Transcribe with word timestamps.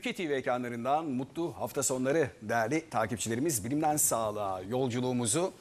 Ülke 0.00 0.14
TV 0.14 0.30
ekranlarından 0.30 1.04
mutlu 1.04 1.52
hafta 1.58 1.82
sonları 1.82 2.30
değerli 2.42 2.90
takipçilerimiz. 2.90 3.64
Bilimden 3.64 3.96
sağlığa 3.96 4.60
yolculuğumuzu 4.60 5.52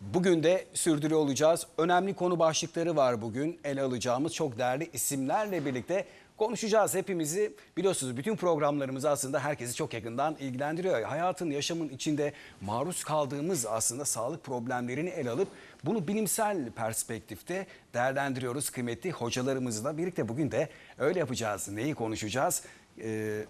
bugün 0.00 0.42
de 0.42 0.64
sürdürüyor 0.74 1.20
olacağız. 1.20 1.66
Önemli 1.78 2.14
konu 2.14 2.38
başlıkları 2.38 2.96
var 2.96 3.22
bugün. 3.22 3.60
Ele 3.64 3.82
alacağımız 3.82 4.34
çok 4.34 4.58
değerli 4.58 4.90
isimlerle 4.92 5.64
birlikte 5.66 6.04
konuşacağız. 6.36 6.94
Hepimizi 6.94 7.52
biliyorsunuz 7.76 8.16
bütün 8.16 8.36
programlarımız 8.36 9.04
aslında 9.04 9.40
herkesi 9.40 9.74
çok 9.74 9.94
yakından 9.94 10.36
ilgilendiriyor. 10.40 11.02
Hayatın, 11.02 11.50
yaşamın 11.50 11.88
içinde 11.88 12.32
maruz 12.60 13.04
kaldığımız 13.04 13.66
aslında 13.66 14.04
sağlık 14.04 14.44
problemlerini 14.44 15.08
ele 15.08 15.30
alıp 15.30 15.48
bunu 15.84 16.08
bilimsel 16.08 16.70
perspektifte 16.72 17.66
değerlendiriyoruz. 17.94 18.70
Kıymetli 18.70 19.10
hocalarımızla 19.10 19.98
birlikte 19.98 20.28
bugün 20.28 20.50
de 20.50 20.68
öyle 20.98 21.18
yapacağız. 21.18 21.68
Neyi 21.68 21.94
konuşacağız? 21.94 22.62
Ee, 23.02 23.44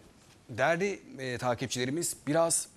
Değerli 0.50 1.00
e, 1.18 1.38
takipçilerimiz 1.38 2.16
biraz 2.26 2.68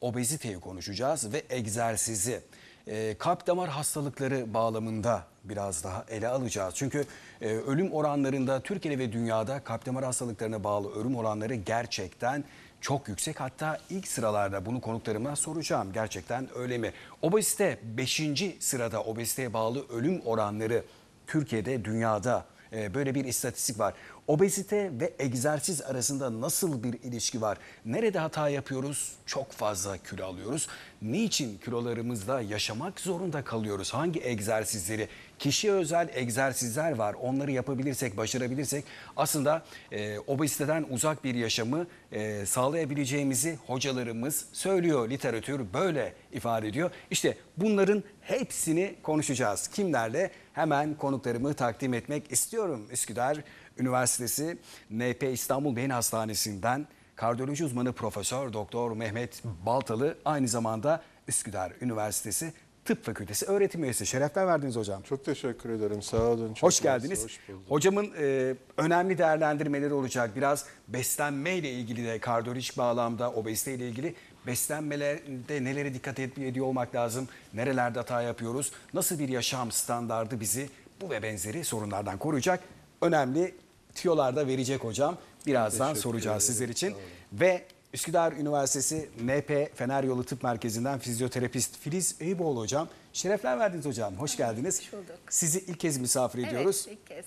obeziteyi 0.00 0.60
konuşacağız 0.60 1.32
ve 1.32 1.42
egzersizi. 1.50 2.40
E, 2.86 3.14
kalp 3.18 3.46
damar 3.46 3.68
hastalıkları 3.68 4.54
bağlamında 4.54 5.24
biraz 5.44 5.84
daha 5.84 6.04
ele 6.08 6.28
alacağız. 6.28 6.74
Çünkü 6.74 7.04
e, 7.40 7.48
ölüm 7.48 7.92
oranlarında 7.92 8.60
Türkiye'de 8.60 8.98
ve 8.98 9.12
dünyada 9.12 9.64
kalp 9.64 9.86
damar 9.86 10.04
hastalıklarına 10.04 10.64
bağlı 10.64 10.94
ölüm 10.94 11.16
oranları 11.16 11.54
gerçekten 11.54 12.44
çok 12.80 13.08
yüksek. 13.08 13.40
Hatta 13.40 13.78
ilk 13.90 14.08
sıralarda 14.08 14.66
bunu 14.66 14.80
konuklarıma 14.80 15.36
soracağım. 15.36 15.92
Gerçekten 15.92 16.48
öyle 16.54 16.78
mi? 16.78 16.92
Obezite 17.22 17.78
5. 17.82 18.22
sırada 18.60 19.02
obeziteye 19.02 19.52
bağlı 19.52 19.88
ölüm 19.88 20.20
oranları 20.20 20.84
Türkiye'de, 21.26 21.84
dünyada 21.84 22.44
e, 22.72 22.94
böyle 22.94 23.14
bir 23.14 23.24
istatistik 23.24 23.78
var. 23.78 23.94
Obezite 24.28 24.90
ve 25.00 25.12
egzersiz 25.18 25.82
arasında 25.82 26.40
nasıl 26.40 26.82
bir 26.82 26.92
ilişki 26.92 27.40
var? 27.40 27.58
Nerede 27.84 28.18
hata 28.18 28.48
yapıyoruz? 28.48 29.12
Çok 29.26 29.52
fazla 29.52 29.98
kilo 29.98 30.24
alıyoruz. 30.24 30.68
Niçin 31.02 31.58
kilolarımızla 31.58 32.40
yaşamak 32.40 33.00
zorunda 33.00 33.44
kalıyoruz? 33.44 33.94
Hangi 33.94 34.20
egzersizleri? 34.20 35.08
Kişiye 35.38 35.72
özel 35.72 36.08
egzersizler 36.14 36.92
var. 36.92 37.14
Onları 37.14 37.52
yapabilirsek, 37.52 38.16
başarabilirsek 38.16 38.84
aslında 39.16 39.62
e, 39.92 40.18
obeziteden 40.18 40.86
uzak 40.90 41.24
bir 41.24 41.34
yaşamı 41.34 41.86
e, 42.12 42.46
sağlayabileceğimizi 42.46 43.58
hocalarımız 43.66 44.44
söylüyor. 44.52 45.10
Literatür 45.10 45.60
böyle 45.74 46.14
ifade 46.32 46.68
ediyor. 46.68 46.90
İşte 47.10 47.36
bunların 47.56 48.02
hepsini 48.20 48.94
konuşacağız. 49.02 49.68
Kimlerle? 49.68 50.30
Hemen 50.52 50.94
konuklarımı 50.94 51.54
takdim 51.54 51.94
etmek 51.94 52.32
istiyorum. 52.32 52.86
Üsküdar 52.90 53.38
Üniversitesi 53.78 54.58
NP 54.90 55.22
İstanbul 55.22 55.76
Beyin 55.76 55.90
Hastanesi'nden 55.90 56.86
kardiyoloji 57.16 57.64
uzmanı 57.64 57.92
Profesör 57.92 58.52
Doktor 58.52 58.92
Mehmet 58.92 59.42
Baltalı 59.66 60.18
aynı 60.24 60.48
zamanda 60.48 61.02
Üsküdar 61.28 61.72
Üniversitesi 61.80 62.52
Tıp 62.88 63.04
Fakültesi 63.04 63.46
öğretim 63.46 63.84
üyesi. 63.84 64.06
Şerefler 64.06 64.46
verdiniz 64.46 64.76
hocam. 64.76 65.02
Çok 65.02 65.24
teşekkür 65.24 65.70
ederim. 65.70 66.02
Sağ 66.02 66.22
olun. 66.22 66.54
Çok 66.54 66.62
Hoş 66.62 66.80
geldiniz. 66.80 67.24
Hoş. 67.24 67.40
Hocamın 67.68 68.10
e, 68.18 68.54
önemli 68.76 69.18
değerlendirmeleri 69.18 69.94
olacak. 69.94 70.36
Biraz 70.36 70.66
beslenme 70.88 71.56
ile 71.56 71.70
ilgili 71.70 72.06
de 72.06 72.18
kardiyolojik 72.18 72.78
bağlamda 72.78 73.32
obezite 73.32 73.74
ile 73.74 73.88
ilgili 73.88 74.14
beslenmelerde 74.46 75.64
nelere 75.64 75.94
dikkat 75.94 76.18
ediyor 76.18 76.66
olmak 76.66 76.94
lazım? 76.94 77.28
Nerelerde 77.54 77.98
hata 77.98 78.22
yapıyoruz? 78.22 78.72
Nasıl 78.94 79.18
bir 79.18 79.28
yaşam 79.28 79.72
standardı 79.72 80.40
bizi 80.40 80.68
bu 81.00 81.10
ve 81.10 81.22
benzeri 81.22 81.64
sorunlardan 81.64 82.18
koruyacak? 82.18 82.60
Önemli 83.02 83.54
tiyolar 84.02 84.36
da 84.36 84.46
verecek 84.46 84.84
hocam. 84.84 85.16
Birazdan 85.46 85.88
Teşekkür 85.88 86.02
soracağız 86.02 86.44
ederim. 86.44 86.52
sizler 86.52 86.68
için. 86.68 86.94
Ve 87.32 87.64
Üsküdar 87.94 88.32
Üniversitesi 88.32 89.08
NP 89.24 89.76
Fener 89.76 90.04
Yolu 90.04 90.24
Tıp 90.24 90.42
Merkezi'nden 90.42 90.98
fizyoterapist 90.98 91.78
Filiz 91.78 92.14
Eyüboğlu 92.20 92.60
hocam. 92.60 92.88
Şerefler 93.12 93.58
verdiniz 93.58 93.86
hocam. 93.86 94.14
Hoş 94.16 94.36
geldiniz. 94.36 94.80
Hoş 94.80 94.92
bulduk. 94.92 95.16
Sizi 95.30 95.58
ilk 95.60 95.80
kez 95.80 95.98
misafir 95.98 96.46
ediyoruz 96.46 96.84
Evet, 96.88 96.98
ilk 97.00 97.06
kez. 97.06 97.24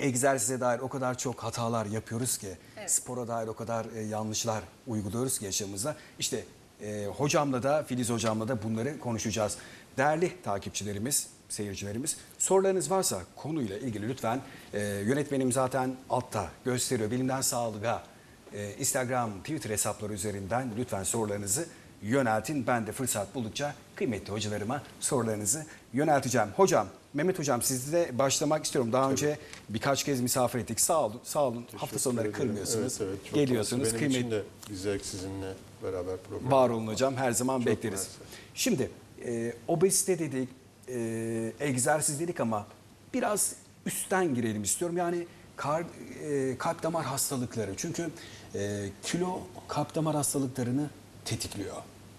egzersize 0.00 0.60
dair 0.60 0.78
o 0.78 0.88
kadar 0.88 1.18
çok 1.18 1.42
hatalar 1.42 1.86
yapıyoruz 1.86 2.38
ki, 2.38 2.48
Evet. 2.78 2.90
spora 2.90 3.28
dair 3.28 3.46
o 3.48 3.54
kadar 3.54 3.86
e, 3.96 4.00
yanlışlar 4.02 4.62
uyguluyoruz 4.86 5.38
ki 5.38 5.44
yaşamımızda. 5.44 5.96
İşte 6.18 6.44
e, 6.82 7.06
hocamla 7.16 7.62
da, 7.62 7.82
Filiz 7.82 8.10
hocamla 8.10 8.48
da 8.48 8.62
bunları 8.62 8.98
konuşacağız. 9.00 9.56
Değerli 9.96 10.42
takipçilerimiz, 10.42 11.26
seyircilerimiz, 11.48 12.16
sorularınız 12.38 12.90
varsa 12.90 13.22
konuyla 13.36 13.78
ilgili 13.78 14.08
lütfen 14.08 14.40
e, 14.74 14.80
yönetmenim 14.82 15.52
zaten 15.52 15.96
altta 16.10 16.50
gösteriyor. 16.64 17.10
Bilimden 17.10 17.40
Sağlığa, 17.40 18.02
e, 18.52 18.74
Instagram, 18.78 19.30
Twitter 19.40 19.70
hesapları 19.70 20.12
üzerinden 20.12 20.70
lütfen 20.78 21.02
sorularınızı 21.02 21.66
yöneltin. 22.02 22.66
Ben 22.66 22.86
de 22.86 22.92
fırsat 22.92 23.34
buldukça 23.34 23.74
kıymetli 23.94 24.32
hocalarıma 24.32 24.82
sorularınızı 25.00 25.66
yönelteceğim. 25.92 26.48
Hocam, 26.56 26.88
Mehmet 27.14 27.38
hocam 27.38 27.62
sizle 27.62 28.18
başlamak 28.18 28.64
istiyorum. 28.64 28.92
Daha 28.92 29.10
önce 29.10 29.38
birkaç 29.68 30.04
kez 30.04 30.20
misafir 30.20 30.58
ettik. 30.58 30.80
Sağ 30.80 31.04
olun, 31.04 31.20
sağ 31.24 31.44
olun. 31.44 31.62
Hafta 31.62 31.78
Teşekkür 31.78 31.98
sonları 31.98 32.28
ederim. 32.28 32.36
kırmıyorsunuz. 32.44 33.00
Evet, 33.00 33.18
evet, 33.24 33.34
Geliyorsunuz. 33.34 33.84
Benim 33.88 33.98
Kıymet 33.98 34.16
için 34.16 34.30
de 34.30 34.42
bir 34.70 34.74
zevk 34.74 35.04
sizinle 35.06 35.52
beraber 35.82 36.16
program. 36.16 36.50
var 36.52 36.70
olun 36.70 36.86
hocam. 36.86 37.16
Her 37.16 37.32
zaman 37.32 37.58
Çok 37.58 37.66
bekleriz. 37.66 37.98
mersi. 38.00 38.10
Şimdi 38.54 38.90
e, 39.26 39.52
obezite 39.68 40.18
dedik, 40.18 40.48
e, 40.88 41.52
egzersiz 41.60 42.20
dedik 42.20 42.40
ama 42.40 42.66
biraz 43.14 43.56
üstten 43.86 44.34
girelim 44.34 44.62
istiyorum. 44.62 44.96
Yani 44.96 45.26
kar, 45.56 45.84
e, 46.22 46.58
kalp 46.58 46.82
damar 46.82 47.04
hastalıkları. 47.04 47.76
Çünkü 47.76 48.10
e, 48.54 48.88
kilo 49.02 49.40
kalp 49.68 49.94
damar 49.94 50.14
hastalıklarını 50.14 50.90
tetikliyor. 51.24 51.76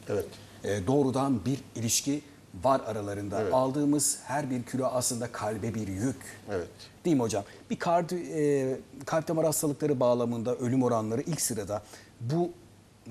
Evet. 0.10 0.26
E, 0.64 0.88
doğrudan 0.88 1.46
bir 1.46 1.60
ilişki 1.76 2.22
var 2.64 2.82
aralarında. 2.86 3.42
Evet. 3.42 3.54
Aldığımız 3.54 4.20
her 4.24 4.50
bir 4.50 4.64
kilo 4.64 4.86
aslında 4.86 5.32
kalbe 5.32 5.74
bir 5.74 5.88
yük. 5.88 6.16
Evet. 6.52 6.68
Değil 7.06 7.16
mi 7.16 7.22
hocam? 7.22 7.44
Bir 7.70 7.80
kardi, 7.80 8.16
e, 8.16 9.04
kalp 9.06 9.28
damar 9.28 9.46
hastalıkları 9.46 10.00
bağlamında 10.00 10.56
ölüm 10.56 10.84
oranları 10.84 11.22
ilk 11.22 11.42
sırada. 11.42 11.84
Bu 12.22 12.52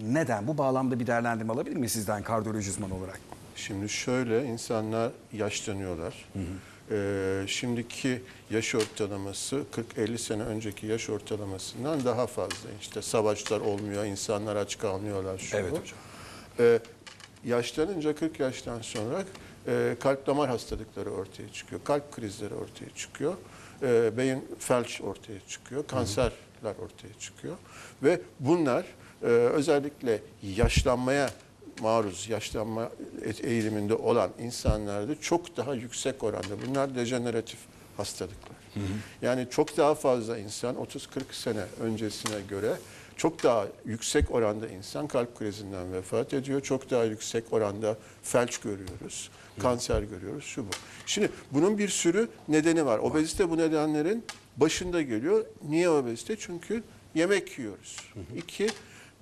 neden? 0.02 0.46
Bu 0.46 0.58
bağlamda 0.58 1.00
bir 1.00 1.06
değerlendirme 1.06 1.52
alabilir 1.52 1.76
miyiz 1.76 1.92
sizden 1.92 2.22
kardiyoloji 2.22 2.70
uzmanı 2.70 2.94
olarak? 2.94 3.20
Şimdi 3.56 3.88
şöyle 3.88 4.44
insanlar 4.44 5.12
yaşlanıyorlar. 5.32 6.14
Ee, 6.90 7.44
şimdiki 7.46 8.22
yaş 8.50 8.74
ortalaması 8.74 9.62
40-50 9.96 10.18
sene 10.18 10.42
önceki 10.42 10.86
yaş 10.86 11.10
ortalamasından 11.10 12.04
daha 12.04 12.26
fazla. 12.26 12.68
İşte 12.80 13.02
savaşlar 13.02 13.60
olmuyor, 13.60 14.04
insanlar 14.04 14.56
aç 14.56 14.78
kalmıyorlar. 14.78 15.38
Şu 15.38 15.56
Evet 15.56 15.72
bu. 15.72 15.76
hocam. 15.76 15.98
Ee, 16.58 16.78
yaşlanınca 17.44 18.14
40 18.14 18.40
yaştan 18.40 18.80
sonra 18.80 19.24
e, 19.66 19.96
kalp 20.00 20.26
damar 20.26 20.48
hastalıkları 20.50 21.10
ortaya 21.10 21.52
çıkıyor. 21.52 21.80
Kalp 21.84 22.12
krizleri 22.12 22.54
ortaya 22.54 22.90
çıkıyor. 22.96 23.34
E, 23.82 24.16
beyin 24.16 24.44
felç 24.58 25.00
ortaya 25.00 25.40
çıkıyor. 25.48 25.86
Kanserler 25.86 26.32
ortaya 26.62 27.18
çıkıyor. 27.20 27.56
Ve 28.02 28.20
bunlar 28.40 28.84
e, 29.22 29.26
özellikle 29.26 30.20
yaşlanmaya 30.56 31.30
maruz, 31.80 32.28
yaşlanma 32.28 32.90
e- 33.24 33.48
eğiliminde 33.48 33.94
olan 33.94 34.30
insanlarda 34.38 35.20
çok 35.20 35.56
daha 35.56 35.74
yüksek 35.74 36.24
oranda. 36.24 36.62
Bunlar 36.66 36.94
dejeneratif 36.94 37.58
hastalıklar. 37.96 38.56
Yani 39.22 39.46
çok 39.50 39.76
daha 39.76 39.94
fazla 39.94 40.38
insan 40.38 40.76
30-40 40.76 41.22
sene 41.32 41.64
öncesine 41.80 42.40
göre 42.48 42.72
çok 43.16 43.42
daha 43.42 43.66
yüksek 43.84 44.30
oranda 44.30 44.68
insan 44.68 45.06
kalp 45.06 45.38
krizinden 45.38 45.92
vefat 45.92 46.34
ediyor. 46.34 46.60
Çok 46.60 46.90
daha 46.90 47.04
yüksek 47.04 47.44
oranda 47.52 47.96
felç 48.22 48.58
görüyoruz, 48.58 49.30
kanser 49.62 50.02
görüyoruz, 50.02 50.44
şu 50.44 50.62
bu. 50.62 50.70
Şimdi 51.06 51.30
bunun 51.50 51.78
bir 51.78 51.88
sürü 51.88 52.28
nedeni 52.48 52.86
var. 52.86 52.98
Obezite 52.98 53.50
bu 53.50 53.58
nedenlerin 53.58 54.24
başında 54.56 55.02
geliyor. 55.02 55.44
Niye 55.68 55.90
obezite? 55.90 56.36
Çünkü 56.38 56.82
yemek 57.14 57.58
yiyoruz. 57.58 57.96
İki, 58.36 58.66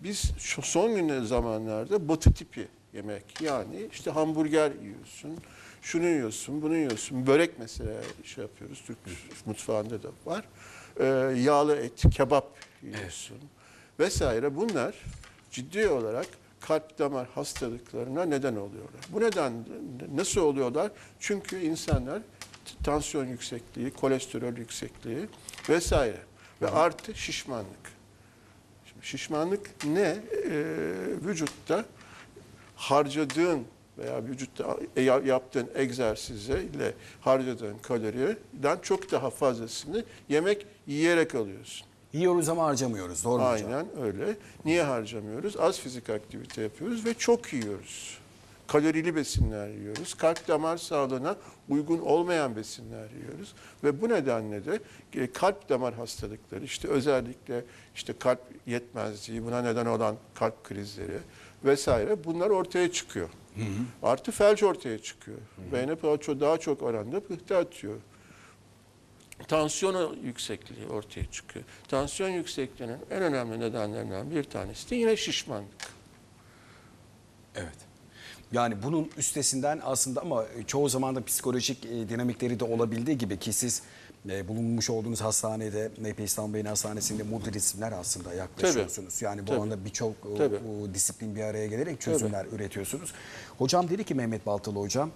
biz 0.04 0.32
şu 0.38 0.62
son 0.62 0.94
günler 0.94 1.22
zamanlarda 1.22 2.08
batı 2.08 2.32
tipi 2.32 2.68
yemek 2.92 3.40
yani 3.40 3.88
işte 3.92 4.10
hamburger 4.10 4.72
yiyorsun, 4.82 5.38
şunu 5.82 6.06
yiyorsun, 6.06 6.62
bunu 6.62 6.76
yiyorsun. 6.76 7.26
Börek 7.26 7.58
mesela 7.58 8.00
şey 8.24 8.42
yapıyoruz, 8.42 8.82
Türk 8.86 8.98
mutfağında 9.46 10.02
da 10.02 10.08
var. 10.26 10.44
Ee, 11.00 11.04
yağlı 11.40 11.76
et, 11.76 12.02
kebap 12.10 12.46
yiyorsun 12.82 13.36
vesaire. 14.00 14.56
Bunlar 14.56 14.94
ciddi 15.50 15.88
olarak 15.88 16.26
kalp 16.60 16.98
damar 16.98 17.28
hastalıklarına 17.34 18.24
neden 18.24 18.56
oluyorlar. 18.56 19.00
Bu 19.08 19.20
neden 19.20 19.52
nasıl 20.14 20.40
oluyorlar? 20.40 20.92
Çünkü 21.20 21.60
insanlar 21.60 22.22
tansiyon 22.84 23.26
yüksekliği, 23.26 23.90
kolesterol 23.90 24.56
yüksekliği 24.56 25.28
vesaire 25.68 26.20
ve 26.62 26.70
artı 26.70 27.14
şişmanlık. 27.14 27.93
Şişmanlık 29.04 29.70
ne? 29.86 30.00
Ee, 30.00 30.64
vücutta 31.26 31.84
harcadığın 32.76 33.62
veya 33.98 34.24
vücutta 34.24 34.76
e, 34.96 35.02
ya- 35.02 35.20
yaptığın 35.24 35.68
egzersize 35.74 36.62
ile 36.62 36.92
harcadığın 37.20 37.78
kaloriden 37.82 38.78
çok 38.82 39.12
daha 39.12 39.30
fazlasını 39.30 40.04
yemek 40.28 40.66
yiyerek 40.86 41.34
alıyorsun. 41.34 41.86
Yiyoruz 42.12 42.48
ama 42.48 42.64
harcamıyoruz. 42.64 43.24
Doğru 43.24 43.42
mu 43.42 43.50
hocam? 43.50 43.68
Aynen 43.72 43.86
öyle. 44.02 44.36
Niye 44.64 44.82
harcamıyoruz? 44.82 45.56
Az 45.56 45.80
fizik 45.80 46.10
aktivite 46.10 46.62
yapıyoruz 46.62 47.04
ve 47.06 47.14
çok 47.14 47.52
yiyoruz. 47.52 48.18
Kalorili 48.66 49.16
besinler 49.16 49.68
yiyoruz. 49.68 50.14
Kalp 50.14 50.48
damar 50.48 50.76
sağlığına 50.76 51.36
uygun 51.68 51.98
olmayan 51.98 52.56
besinler 52.56 53.10
yiyoruz. 53.10 53.54
Ve 53.84 54.02
bu 54.02 54.08
nedenle 54.08 54.64
de 54.64 54.80
e, 55.14 55.32
kalp 55.32 55.68
damar 55.68 55.94
hastalıkları, 55.94 56.64
işte 56.64 56.88
özellikle 56.88 57.64
işte 57.94 58.18
kalp 58.18 58.40
yetmezliği, 58.66 59.44
buna 59.44 59.62
neden 59.62 59.86
olan 59.86 60.16
kalp 60.34 60.64
krizleri 60.64 61.18
vesaire 61.64 62.24
bunlar 62.24 62.50
ortaya 62.50 62.92
çıkıyor. 62.92 63.28
Artı 64.02 64.32
felç 64.32 64.62
ortaya 64.62 64.98
çıkıyor. 64.98 65.38
Beyne 65.72 65.94
palço 65.94 66.40
daha 66.40 66.58
çok 66.58 66.82
oranda 66.82 67.20
pıhtı 67.20 67.56
atıyor 67.56 67.96
tansiyon 69.48 70.16
yüksekliği 70.22 70.86
ortaya 70.86 71.30
çıkıyor. 71.30 71.64
Tansiyon 71.88 72.30
yüksekliğinin 72.30 72.98
en 73.10 73.22
önemli 73.22 73.60
nedenlerinden 73.60 74.30
bir 74.30 74.44
tanesi 74.44 74.90
de 74.90 74.96
yine 74.96 75.16
şişmanlık. 75.16 75.94
Evet. 77.54 77.83
Yani 78.54 78.82
bunun 78.82 79.10
üstesinden 79.16 79.80
aslında 79.84 80.20
ama 80.20 80.44
çoğu 80.66 80.88
zaman 80.88 81.16
da 81.16 81.24
psikolojik 81.24 81.86
e, 81.86 82.08
dinamikleri 82.08 82.60
de 82.60 82.64
olabildiği 82.64 83.18
gibi 83.18 83.38
ki 83.38 83.52
siz 83.52 83.82
e, 84.30 84.48
bulunmuş 84.48 84.90
olduğunuz 84.90 85.20
hastanede 85.20 85.90
Neype 86.00 86.24
İstanbul 86.24 86.54
Beyin 86.54 86.66
Hastanesi'nde 86.66 87.22
multidisipliner 87.22 87.92
aslında 87.92 88.34
yaklaşıyorsunuz. 88.34 89.22
Yani 89.22 89.42
bu 89.42 89.46
Tabii. 89.46 89.60
anda 89.60 89.84
birçok 89.84 90.12
e, 90.34 90.38
Tabii. 90.38 90.58
disiplin 90.94 91.36
bir 91.36 91.42
araya 91.42 91.66
gelerek 91.66 92.00
çözümler 92.00 92.46
üretiyorsunuz. 92.52 93.12
Hocam 93.58 93.88
dedi 93.88 94.04
ki 94.04 94.14
Mehmet 94.14 94.46
Baltalı 94.46 94.78
hocam 94.78 95.10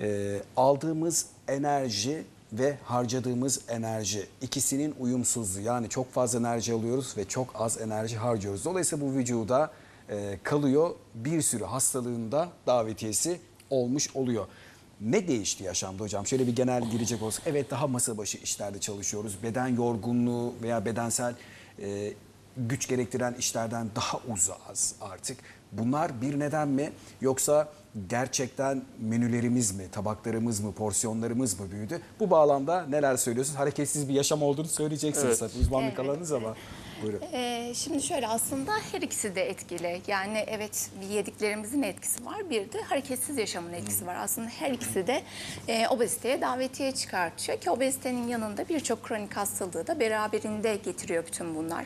e, 0.00 0.40
aldığımız 0.56 1.26
enerji 1.48 2.24
ve 2.52 2.76
harcadığımız 2.84 3.60
enerji 3.68 4.26
ikisinin 4.40 4.94
uyumsuzluğu 5.00 5.60
yani 5.60 5.88
çok 5.88 6.12
fazla 6.12 6.38
enerji 6.38 6.72
alıyoruz 6.72 7.16
ve 7.16 7.24
çok 7.24 7.48
az 7.54 7.80
enerji 7.80 8.16
harcıyoruz. 8.16 8.64
Dolayısıyla 8.64 9.06
bu 9.06 9.14
vücuda 9.14 9.70
e, 10.10 10.38
kalıyor 10.42 10.90
bir 11.14 11.42
sürü 11.42 11.64
hastalığında 11.64 12.48
davetiyesi 12.66 13.40
olmuş 13.70 14.16
oluyor. 14.16 14.46
Ne 15.00 15.28
değişti 15.28 15.64
yaşamda 15.64 16.02
hocam? 16.02 16.26
Şöyle 16.26 16.46
bir 16.46 16.56
genel 16.56 16.90
girecek 16.90 17.22
olsak. 17.22 17.42
Evet 17.46 17.70
daha 17.70 17.86
masa 17.86 18.18
başı 18.18 18.38
işlerde 18.38 18.80
çalışıyoruz. 18.80 19.42
Beden 19.42 19.68
yorgunluğu 19.68 20.54
veya 20.62 20.84
bedensel 20.84 21.34
e, 21.82 22.12
güç 22.56 22.88
gerektiren 22.88 23.34
işlerden 23.38 23.88
daha 23.96 24.18
uzağız 24.28 24.94
artık. 25.00 25.38
Bunlar 25.72 26.22
bir 26.22 26.38
neden 26.38 26.68
mi? 26.68 26.92
Yoksa 27.20 27.68
gerçekten 28.08 28.82
menülerimiz 29.00 29.72
mi, 29.72 29.84
tabaklarımız 29.92 30.60
mı, 30.60 30.72
porsiyonlarımız 30.72 31.60
mı 31.60 31.70
büyüdü? 31.70 32.00
Bu 32.20 32.30
bağlamda 32.30 32.86
neler 32.86 33.16
söylüyorsunuz? 33.16 33.58
Hareketsiz 33.58 34.08
bir 34.08 34.14
yaşam 34.14 34.42
olduğunu 34.42 34.68
söyleyeceksiniz 34.68 35.42
Evet. 35.42 35.52
tabii 35.52 35.62
uzmanlık 35.62 35.92
Evet, 35.98 36.00
alanınız 36.08 36.32
ama. 36.32 36.54
Buyurun. 37.02 37.20
Ee, 37.32 37.72
şimdi 37.74 38.02
şöyle 38.02 38.28
aslında 38.28 38.72
her 38.92 39.02
ikisi 39.02 39.34
de 39.34 39.42
etkili. 39.50 40.00
Yani 40.06 40.44
evet 40.46 40.90
yediklerimizin 41.10 41.82
etkisi 41.82 42.26
var 42.26 42.50
bir 42.50 42.72
de 42.72 42.82
hareketsiz 42.82 43.38
yaşamın 43.38 43.72
etkisi 43.72 44.06
var. 44.06 44.14
Aslında 44.14 44.48
her 44.48 44.70
ikisi 44.70 45.06
de 45.06 45.22
e, 45.68 45.88
obeziteye 45.88 46.40
davetiye 46.40 46.92
çıkartıyor 46.92 47.60
ki 47.60 47.70
obezitenin 47.70 48.28
yanında 48.28 48.68
birçok 48.68 49.02
kronik 49.02 49.36
hastalığı 49.36 49.86
da 49.86 50.00
beraberinde 50.00 50.76
getiriyor 50.76 51.26
bütün 51.26 51.54
bunlar. 51.54 51.84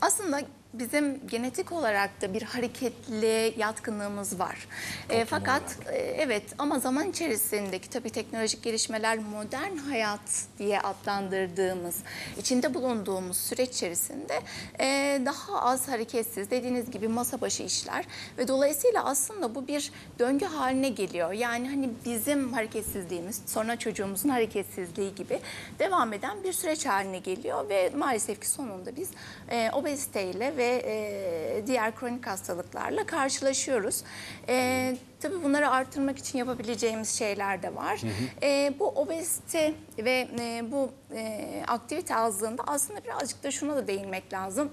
Aslında 0.00 0.42
bizim 0.78 1.26
genetik 1.26 1.72
olarak 1.72 2.22
da 2.22 2.34
bir 2.34 2.42
hareketli 2.42 3.54
yatkınlığımız 3.56 4.38
var. 4.38 4.68
E, 5.10 5.24
fakat 5.24 5.62
e, 5.92 5.96
evet 5.98 6.42
ama 6.58 6.78
zaman 6.78 7.10
içerisindeki 7.10 7.90
tabii 7.90 8.10
teknolojik 8.10 8.62
gelişmeler 8.62 9.18
modern 9.18 9.76
hayat 9.76 10.20
diye 10.58 10.80
adlandırdığımız, 10.80 11.96
içinde 12.38 12.74
bulunduğumuz 12.74 13.36
süreç 13.36 13.70
içerisinde 13.70 14.40
e, 14.80 15.20
daha 15.26 15.62
az 15.62 15.88
hareketsiz 15.88 16.50
dediğiniz 16.50 16.90
gibi 16.90 17.08
masa 17.08 17.40
başı 17.40 17.62
işler 17.62 18.04
ve 18.38 18.48
dolayısıyla 18.48 19.04
aslında 19.04 19.54
bu 19.54 19.68
bir 19.68 19.92
döngü 20.18 20.44
haline 20.44 20.88
geliyor. 20.88 21.32
Yani 21.32 21.68
hani 21.68 21.90
bizim 22.04 22.52
hareketsizliğimiz 22.52 23.42
sonra 23.46 23.78
çocuğumuzun 23.78 24.28
hareketsizliği 24.28 25.14
gibi 25.14 25.40
devam 25.78 26.12
eden 26.12 26.44
bir 26.44 26.52
süreç 26.52 26.86
haline 26.86 27.18
geliyor 27.18 27.68
ve 27.68 27.90
maalesef 27.96 28.40
ki 28.40 28.48
sonunda 28.48 28.96
biz 28.96 29.08
e, 29.50 29.70
obeziteyle 29.70 30.56
ve 30.56 30.65
e, 30.66 31.66
diğer 31.66 31.96
kronik 31.96 32.26
hastalıklarla 32.26 33.06
karşılaşıyoruz. 33.06 34.02
E, 34.48 34.96
tabii 35.20 35.44
bunları 35.44 35.70
artırmak 35.70 36.18
için 36.18 36.38
yapabileceğimiz 36.38 37.18
şeyler 37.18 37.62
de 37.62 37.74
var. 37.74 38.00
E, 38.42 38.74
bu 38.78 38.88
obezite 38.88 39.74
ve 39.98 40.28
e, 40.40 40.72
bu 40.72 40.90
e, 41.14 41.62
aktivite 41.68 42.16
azlığında 42.16 42.62
aslında 42.66 43.04
birazcık 43.04 43.42
da 43.44 43.50
şuna 43.50 43.76
da 43.76 43.86
değinmek 43.86 44.32
lazım. 44.32 44.70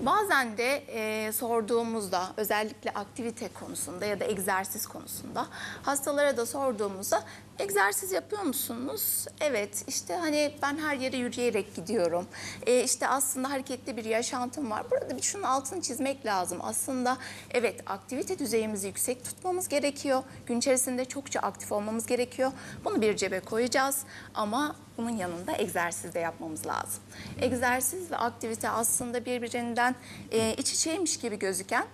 Bazen 0.00 0.56
de 0.56 0.76
e, 0.76 1.32
sorduğumuzda 1.32 2.28
özellikle 2.36 2.90
aktivite 2.90 3.48
konusunda 3.48 4.06
ya 4.06 4.20
da 4.20 4.24
egzersiz 4.24 4.86
konusunda 4.86 5.46
hastalara 5.82 6.36
da 6.36 6.46
sorduğumuzda 6.46 7.24
egzersiz 7.58 8.12
yapıyor 8.12 8.42
musunuz? 8.42 9.26
Evet 9.40 9.84
işte 9.88 10.16
hani 10.16 10.54
ben 10.62 10.78
her 10.78 10.96
yere 10.96 11.16
yürüyerek 11.16 11.74
gidiyorum. 11.74 12.26
E, 12.66 12.84
işte 12.84 13.08
aslında 13.08 13.50
hareketli 13.50 13.96
bir 13.96 14.04
yaşantım 14.04 14.70
var. 14.70 14.90
Burada 14.90 15.16
bir 15.16 15.22
şunun 15.22 15.42
altını 15.42 15.82
çizmek 15.82 16.26
lazım. 16.26 16.58
Aslında 16.62 17.18
evet 17.50 17.80
aktivite 17.86 18.38
düzeyimizi 18.38 18.86
yüksek 18.86 19.24
tutmamız 19.24 19.68
gerekiyor. 19.68 20.22
Gün 20.46 20.58
içerisinde 20.58 21.04
çokça 21.04 21.40
aktif 21.40 21.72
olmamız 21.72 22.06
gerekiyor. 22.06 22.52
Bunu 22.84 23.02
bir 23.02 23.16
cebe 23.16 23.40
koyacağız 23.40 24.02
ama 24.34 24.76
bunun 24.98 25.16
yanında 25.16 25.56
egzersiz 25.58 26.14
de 26.14 26.20
yapmamız 26.20 26.66
lazım. 26.66 27.02
Egzersiz 27.40 28.10
ve 28.10 28.16
aktivite 28.16 28.68
aslında 28.68 29.24
birbirinden 29.24 29.94
e, 30.30 30.54
iç 30.54 30.72
içeymiş 30.72 31.20
gibi 31.20 31.38
gözüken 31.38 31.84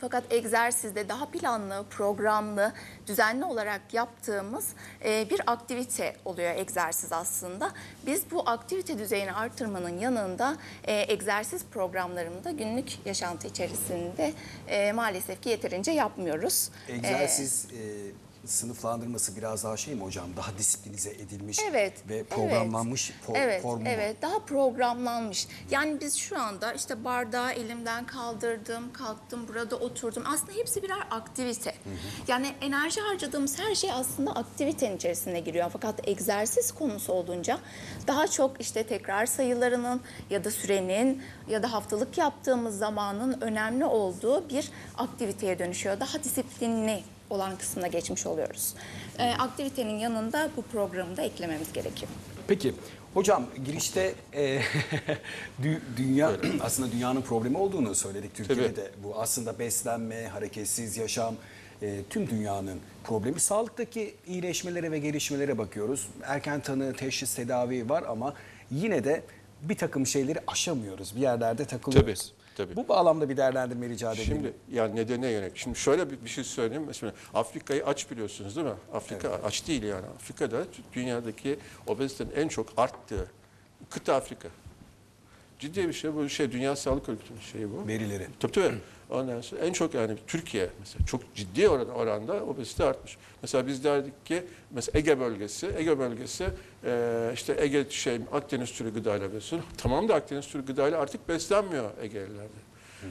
fakat 0.00 0.32
egzersizde 0.32 1.08
daha 1.08 1.26
planlı, 1.26 1.84
programlı, 1.90 2.72
düzenli 3.06 3.44
olarak 3.44 3.94
yaptığımız 3.94 4.68
e, 5.04 5.30
bir 5.30 5.40
aktivite 5.46 6.16
oluyor 6.24 6.54
egzersiz 6.56 7.12
aslında. 7.12 7.70
Biz 8.06 8.30
bu 8.30 8.48
aktivite 8.48 8.98
düzeyini 8.98 9.32
artırmanın 9.32 9.98
yanında 9.98 10.56
e, 10.84 11.12
egzersiz 11.12 11.64
programlarını 11.64 12.44
da 12.44 12.50
günlük 12.50 13.06
yaşantı 13.06 13.48
içerisinde 13.48 14.32
e, 14.68 14.92
maalesef 14.92 15.42
ki 15.42 15.48
yeterince 15.48 15.90
yapmıyoruz. 15.90 16.70
Egzersiz 16.88 17.68
e, 17.70 18.29
sınıflandırması 18.46 19.36
biraz 19.36 19.64
daha 19.64 19.76
şey 19.76 19.94
mi 19.94 20.02
hocam? 20.02 20.26
Daha 20.36 20.58
disiplinize 20.58 21.10
edilmiş 21.10 21.58
Evet. 21.70 21.92
ve 22.08 22.24
programlanmış 22.24 23.10
evet, 23.10 23.28
fo- 23.28 23.38
evet, 23.38 23.62
formu 23.62 23.82
mu? 23.82 23.88
Evet, 23.88 24.22
daha 24.22 24.38
programlanmış. 24.38 25.46
Yani 25.70 26.00
biz 26.00 26.16
şu 26.16 26.40
anda 26.40 26.72
işte 26.72 27.04
bardağı 27.04 27.52
elimden 27.52 28.06
kaldırdım, 28.06 28.92
kalktım, 28.92 29.48
burada 29.48 29.76
oturdum. 29.76 30.22
Aslında 30.26 30.52
hepsi 30.52 30.82
birer 30.82 30.98
aktivite. 31.10 31.74
Yani 32.28 32.54
enerji 32.60 33.00
harcadığımız 33.00 33.58
her 33.58 33.74
şey 33.74 33.92
aslında 33.92 34.32
aktivitenin 34.32 34.96
içerisine 34.96 35.40
giriyor. 35.40 35.70
Fakat 35.72 36.08
egzersiz 36.08 36.72
konusu 36.72 37.12
olunca 37.12 37.58
daha 38.06 38.28
çok 38.28 38.60
işte 38.60 38.82
tekrar 38.86 39.26
sayılarının 39.26 40.00
ya 40.30 40.44
da 40.44 40.50
sürenin 40.50 41.22
ya 41.48 41.62
da 41.62 41.72
haftalık 41.72 42.18
yaptığımız 42.18 42.78
zamanın 42.78 43.40
önemli 43.40 43.84
olduğu 43.84 44.48
bir 44.48 44.70
aktiviteye 44.98 45.58
dönüşüyor. 45.58 46.00
Daha 46.00 46.24
disiplinli 46.24 47.02
olan 47.30 47.56
kısmına 47.58 47.86
geçmiş 47.86 48.26
oluyoruz. 48.26 48.74
Ee, 49.18 49.30
aktivitenin 49.30 49.98
yanında 49.98 50.50
bu 50.56 50.62
programı 50.62 51.16
da 51.16 51.22
eklememiz 51.22 51.72
gerekiyor. 51.72 52.10
Peki 52.48 52.74
hocam 53.14 53.46
girişte 53.64 54.14
e, 54.34 54.60
dü- 55.62 55.80
dünya 55.96 56.32
aslında 56.62 56.92
dünyanın 56.92 57.22
problemi 57.22 57.56
olduğunu 57.58 57.94
söyledik 57.94 58.34
Türkiye'de. 58.34 58.74
Tabii. 58.74 59.04
Bu 59.04 59.20
aslında 59.20 59.58
beslenme, 59.58 60.26
hareketsiz 60.28 60.96
yaşam 60.96 61.34
e, 61.82 62.00
tüm 62.10 62.30
dünyanın 62.30 62.78
problemi. 63.04 63.40
Sağlıktaki 63.40 64.14
iyileşmelere 64.26 64.90
ve 64.90 64.98
gelişmelere 64.98 65.58
bakıyoruz. 65.58 66.08
Erken 66.22 66.60
tanı, 66.60 66.92
teşhis, 66.96 67.34
tedavi 67.34 67.88
var 67.88 68.04
ama 68.08 68.34
yine 68.70 69.04
de 69.04 69.22
bir 69.62 69.76
takım 69.76 70.06
şeyleri 70.06 70.38
aşamıyoruz. 70.46 71.16
Bir 71.16 71.20
yerlerde 71.20 71.64
takılıyoruz. 71.64 72.20
Tabii, 72.20 72.39
tabii. 72.64 72.76
Bu 72.76 72.88
bağlamda 72.88 73.28
bir 73.28 73.36
değerlendirme 73.36 73.88
rica 73.88 74.12
edebilirim. 74.12 74.36
Şimdi 74.36 74.52
yani 74.72 74.96
nedene 74.96 75.28
yönelik. 75.28 75.56
Şimdi 75.56 75.78
şöyle 75.78 76.10
bir, 76.10 76.24
bir 76.24 76.30
şey 76.30 76.44
söyleyeyim. 76.44 76.84
Mesela 76.86 77.12
Afrika'yı 77.34 77.86
aç 77.86 78.10
biliyorsunuz 78.10 78.56
değil 78.56 78.66
mi? 78.66 78.72
Afrika 78.94 79.40
aç 79.44 79.68
değil 79.68 79.82
yani. 79.82 80.06
Afrika'da 80.06 80.64
dünyadaki 80.92 81.58
obezitenin 81.86 82.30
en 82.36 82.48
çok 82.48 82.68
arttığı 82.76 83.30
kıta 83.90 84.14
Afrika. 84.14 84.48
Ciddi 85.60 85.88
bir 85.88 85.92
şey 85.92 86.14
bu 86.14 86.28
şey 86.28 86.52
Dünya 86.52 86.76
Sağlık 86.76 87.08
Örgütü'nün 87.08 87.40
şeyi 87.40 87.72
bu. 87.72 87.88
Verileri. 87.88 88.26
Tabii 88.40 88.52
tabii. 88.52 88.74
Ondan 89.10 89.40
sonra 89.40 89.60
en 89.60 89.72
çok 89.72 89.94
yani 89.94 90.16
Türkiye 90.26 90.68
mesela 90.78 91.06
çok 91.06 91.34
ciddi 91.34 91.68
oranda, 91.68 91.92
oranda 91.92 92.44
obezite 92.44 92.84
artmış. 92.84 93.16
Mesela 93.42 93.66
biz 93.66 93.84
derdik 93.84 94.26
ki 94.26 94.42
mesela 94.70 94.98
Ege 94.98 95.20
bölgesi, 95.20 95.72
Ege 95.76 95.98
bölgesi 95.98 96.46
e, 96.84 97.30
işte 97.34 97.56
Ege 97.58 97.86
şey 97.90 98.20
Akdeniz 98.32 98.72
türü 98.72 98.94
gıdayla 98.94 99.34
besleniyor. 99.34 99.68
Tamam 99.76 100.08
da 100.08 100.14
Akdeniz 100.14 100.46
türü 100.46 100.66
gıdayla 100.66 101.00
artık 101.00 101.28
beslenmiyor 101.28 101.90
Ege'lilerde. 102.02 102.60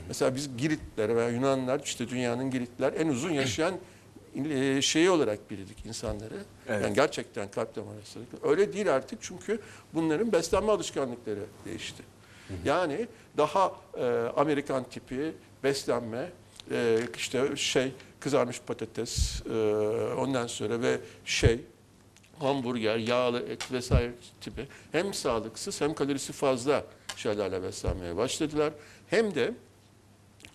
Mesela 0.08 0.36
biz 0.36 0.58
Giritler 0.58 1.16
veya 1.16 1.30
Yunanlar 1.30 1.82
işte 1.84 2.10
dünyanın 2.10 2.52
Giritler 2.52 2.94
en 2.94 3.08
uzun 3.08 3.32
yaşayan 3.32 3.76
e, 4.36 4.82
şeyi 4.82 5.10
olarak 5.10 5.52
bilirdik 5.52 5.86
insanları. 5.86 6.38
Evet. 6.68 6.84
Yani 6.84 6.94
gerçekten 6.94 7.52
kalp 7.52 7.76
damar 7.76 7.96
hastalıkları. 8.00 8.52
Öyle 8.52 8.74
değil 8.74 8.96
artık 8.96 9.20
çünkü 9.22 9.60
bunların 9.94 10.32
beslenme 10.32 10.72
alışkanlıkları 10.72 11.46
değişti. 11.66 12.04
Yani 12.66 13.08
daha 13.38 13.72
e, 13.98 14.06
Amerikan 14.36 14.84
tipi 14.84 15.34
beslenme, 15.64 16.30
e, 16.72 17.00
işte 17.18 17.56
şey 17.56 17.92
kızarmış 18.20 18.62
patates, 18.68 19.42
e, 19.46 19.54
ondan 20.18 20.48
sonra 20.48 20.82
ve 20.82 21.00
şey 21.26 21.62
hamburger, 22.40 22.98
yağlı 22.98 23.40
et 23.40 23.72
vesaire 23.72 24.12
tipi 24.42 24.68
hem 24.92 25.14
sağlıksız 25.14 25.82
hem 25.82 25.94
kalorisi 25.94 26.34
fazla 26.34 26.84
şeylerle 27.16 27.64
beslenmeye 27.64 28.18
başladılar. 28.18 28.74
Hem 29.08 29.36
de 29.36 29.54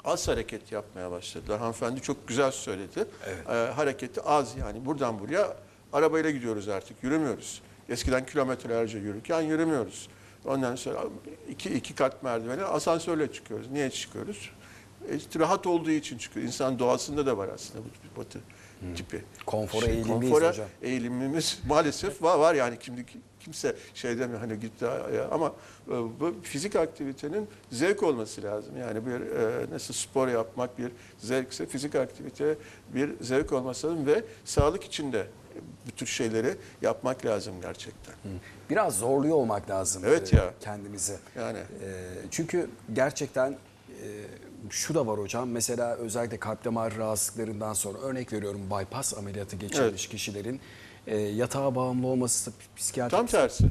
az 0.04 0.28
hareket 0.28 0.72
yapmaya 0.72 1.10
başladılar. 1.10 1.58
Hanımefendi 1.58 2.00
çok 2.00 2.28
güzel 2.28 2.50
söyledi. 2.50 3.04
Evet. 3.26 3.38
Ee, 3.48 3.52
hareketi 3.52 4.20
az 4.20 4.56
yani 4.56 4.86
buradan 4.86 5.20
buraya 5.20 5.56
arabayla 5.92 6.30
gidiyoruz 6.30 6.68
artık 6.68 7.02
yürümüyoruz. 7.02 7.62
Eskiden 7.88 8.26
kilometrelerce 8.26 8.98
yürürken 8.98 9.40
yürümüyoruz. 9.40 10.08
Ondan 10.44 10.76
sonra 10.76 11.04
iki, 11.48 11.74
iki 11.74 11.94
kat 11.94 12.22
merdiveni 12.22 12.64
asansörle 12.64 13.32
çıkıyoruz. 13.32 13.70
Niye 13.70 13.90
çıkıyoruz? 13.90 14.50
E, 15.10 15.16
işte 15.16 15.38
rahat 15.38 15.66
olduğu 15.66 15.90
için 15.90 16.18
çıkıyor. 16.18 16.46
İnsan 16.46 16.78
doğasında 16.78 17.26
da 17.26 17.38
var 17.38 17.48
aslında 17.54 17.84
bu 17.84 17.88
bir 17.88 18.16
batı 18.16 18.40
tipi. 18.96 19.24
Konfora 19.46 19.86
eğilimliyiz 19.86 20.32
konfora 20.32 20.48
hocam. 20.48 20.66
eğilimimiz 20.82 21.60
maalesef 21.68 22.22
var, 22.22 22.38
var 22.38 22.54
yani 22.54 22.76
şimdi 22.80 23.04
kimse 23.40 23.76
şey 23.94 24.18
demiyor 24.18 24.40
hani 24.40 24.60
gitti 24.60 24.84
ya 24.84 25.28
ama 25.30 25.52
e, 25.88 25.90
bu 25.90 26.34
fizik 26.42 26.76
aktivitenin 26.76 27.48
zevk 27.70 28.02
olması 28.02 28.42
lazım. 28.42 28.76
Yani 28.76 29.06
bir 29.06 29.20
e, 29.20 29.70
nasıl 29.70 29.94
spor 29.94 30.28
yapmak 30.28 30.78
bir 30.78 30.92
zevkse 31.18 31.66
fizik 31.66 31.94
aktivite 31.94 32.56
bir 32.94 33.10
zevk 33.20 33.52
olması 33.52 33.86
lazım 33.86 34.06
ve 34.06 34.24
sağlık 34.44 34.84
içinde 34.84 35.26
bu 35.86 35.90
tür 35.90 36.06
şeyleri 36.06 36.56
yapmak 36.82 37.26
lazım 37.26 37.54
gerçekten. 37.62 38.14
Biraz 38.70 38.98
zorluyor 38.98 39.36
olmak 39.36 39.70
lazım 39.70 40.02
Evet 40.06 40.34
e, 40.34 40.36
ya. 40.36 40.54
kendimizi. 40.60 41.16
Yani. 41.36 41.58
E, 41.58 41.90
çünkü 42.30 42.70
gerçekten 42.92 43.52
e, 44.02 44.06
şu 44.70 44.94
da 44.94 45.06
var 45.06 45.18
hocam. 45.18 45.50
Mesela 45.50 45.94
özellikle 45.94 46.38
kalp 46.38 46.64
damar 46.64 46.96
rahatsızlıklarından 46.96 47.72
sonra 47.72 47.98
örnek 47.98 48.32
veriyorum 48.32 48.60
bypass 48.70 49.14
ameliyatı 49.18 49.56
geçirmiş 49.56 50.08
kişilerin 50.08 50.60
e, 51.06 51.16
yatağa 51.16 51.74
bağımlı 51.74 52.06
olması 52.06 52.52
psikiyatrik 52.76 53.16
Tam 53.18 53.26
tersi. 53.26 53.64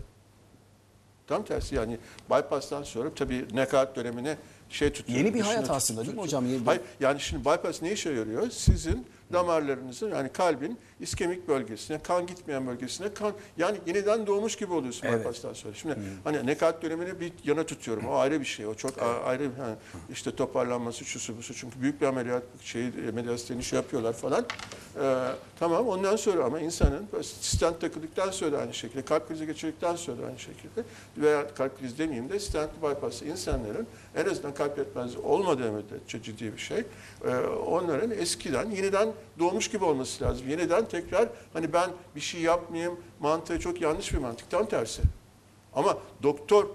Tam 1.27 1.45
tersi 1.45 1.75
yani 1.75 1.97
bypass'tan 2.29 2.83
sonra 2.83 3.09
tabii 3.15 3.45
nekaat 3.53 3.95
dönemine 3.95 4.37
şey 4.69 4.93
tutuyor. 4.93 5.19
Yeni 5.19 5.33
bir 5.33 5.41
hayat 5.41 5.69
aslında 5.69 6.01
değil 6.01 6.13
mi 6.13 6.21
hocam? 6.21 6.45
Yeni 6.45 6.65
Hayır, 6.65 6.81
yani 6.99 7.19
şimdi 7.19 7.45
bypass 7.45 7.81
ne 7.81 7.91
işe 7.91 8.09
yarıyor? 8.09 8.49
Sizin 8.49 9.07
damarlarınızın 9.33 10.11
yani 10.11 10.29
kalbin 10.29 10.77
iskemik 10.99 11.47
bölgesine, 11.47 11.99
kan 12.03 12.27
gitmeyen 12.27 12.67
bölgesine 12.67 13.13
kan 13.13 13.33
yani 13.57 13.77
yeniden 13.87 14.27
doğmuş 14.27 14.55
gibi 14.55 14.73
oluyorsun 14.73 15.07
Evet. 15.07 15.19
bypass'tan 15.19 15.53
sonra. 15.53 15.73
Şimdi 15.73 15.95
hani 16.23 16.45
nekaat 16.45 16.81
dönemini 16.83 17.19
bir 17.19 17.33
yana 17.43 17.63
tutuyorum. 17.65 18.05
O 18.09 18.15
ayrı 18.15 18.39
bir 18.39 18.45
şey. 18.45 18.65
O 18.67 18.73
çok 18.75 19.01
a- 19.01 19.23
ayrı 19.23 19.43
yani 19.43 19.75
işte 20.11 20.35
toparlanması 20.35 21.05
şusu 21.05 21.37
busu. 21.37 21.53
Çünkü 21.53 21.81
büyük 21.81 22.01
bir 22.01 22.05
ameliyat 22.07 22.43
şey 22.61 22.83
mediasteni 23.13 23.63
şey 23.63 23.77
yapıyorlar 23.77 24.13
falan. 24.13 24.45
Ee, 25.01 25.25
tamam 25.59 25.87
ondan 25.87 26.15
sonra 26.15 26.43
ama 26.43 26.59
insanın 26.59 27.07
stent 27.21 27.81
takıldıktan 27.81 28.31
sonra 28.31 28.51
da 28.51 28.57
aynı 28.57 28.73
şekilde 28.73 29.01
kalp 29.01 29.27
krizi 29.27 29.45
geçirdikten 29.45 29.95
sonra 29.95 30.21
da 30.21 30.25
aynı 30.27 30.39
şekilde 30.39 30.83
veya 31.17 31.53
kalp 31.53 31.79
krizi 31.79 31.97
demeyeyim 31.97 32.29
de 32.29 32.39
stent 32.39 32.69
bypass 32.83 33.21
insanların 33.21 33.87
en 34.15 34.25
azından 34.25 34.53
kalp 34.53 34.77
yetmezliği 34.77 35.23
olmadığı 35.25 35.71
müddetçe 35.71 36.21
ciddi 36.23 36.53
bir 36.53 36.57
şey. 36.57 36.77
Ee, 37.25 37.35
onların 37.67 38.11
eskiden 38.11 38.69
yeniden 38.71 39.09
doğmuş 39.39 39.69
gibi 39.69 39.85
olması 39.85 40.23
lazım. 40.23 40.49
Yeniden 40.49 40.87
tekrar 40.87 41.29
hani 41.53 41.73
ben 41.73 41.89
bir 42.15 42.21
şey 42.21 42.41
yapmayayım 42.41 42.99
mantığı 43.19 43.59
çok 43.59 43.81
yanlış 43.81 44.13
bir 44.13 44.17
mantık. 44.17 44.49
Tam 44.49 44.65
tersi. 44.65 45.01
Ama 45.73 45.97
doktor 46.23 46.67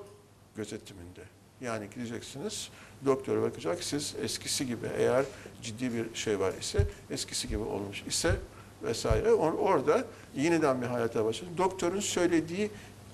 gözetiminde. 0.57 1.21
Yani 1.61 1.91
gideceksiniz, 1.95 2.69
doktora 3.05 3.43
bakacak. 3.43 3.85
Siz 3.85 4.15
eskisi 4.23 4.67
gibi 4.67 4.87
eğer 4.99 5.25
ciddi 5.63 5.93
bir 5.95 6.15
şey 6.15 6.41
var 6.41 6.53
ise, 6.61 6.87
eskisi 7.11 7.49
gibi 7.49 7.63
olmuş 7.63 8.03
ise 8.07 8.37
vesaire 8.83 9.29
or- 9.29 9.57
orada 9.57 10.05
yeniden 10.37 10.83
bir 10.83 10.87
hayata 10.87 11.25
başlayın. 11.25 11.59
Doktorun 11.59 12.01
söylediği 12.01 12.71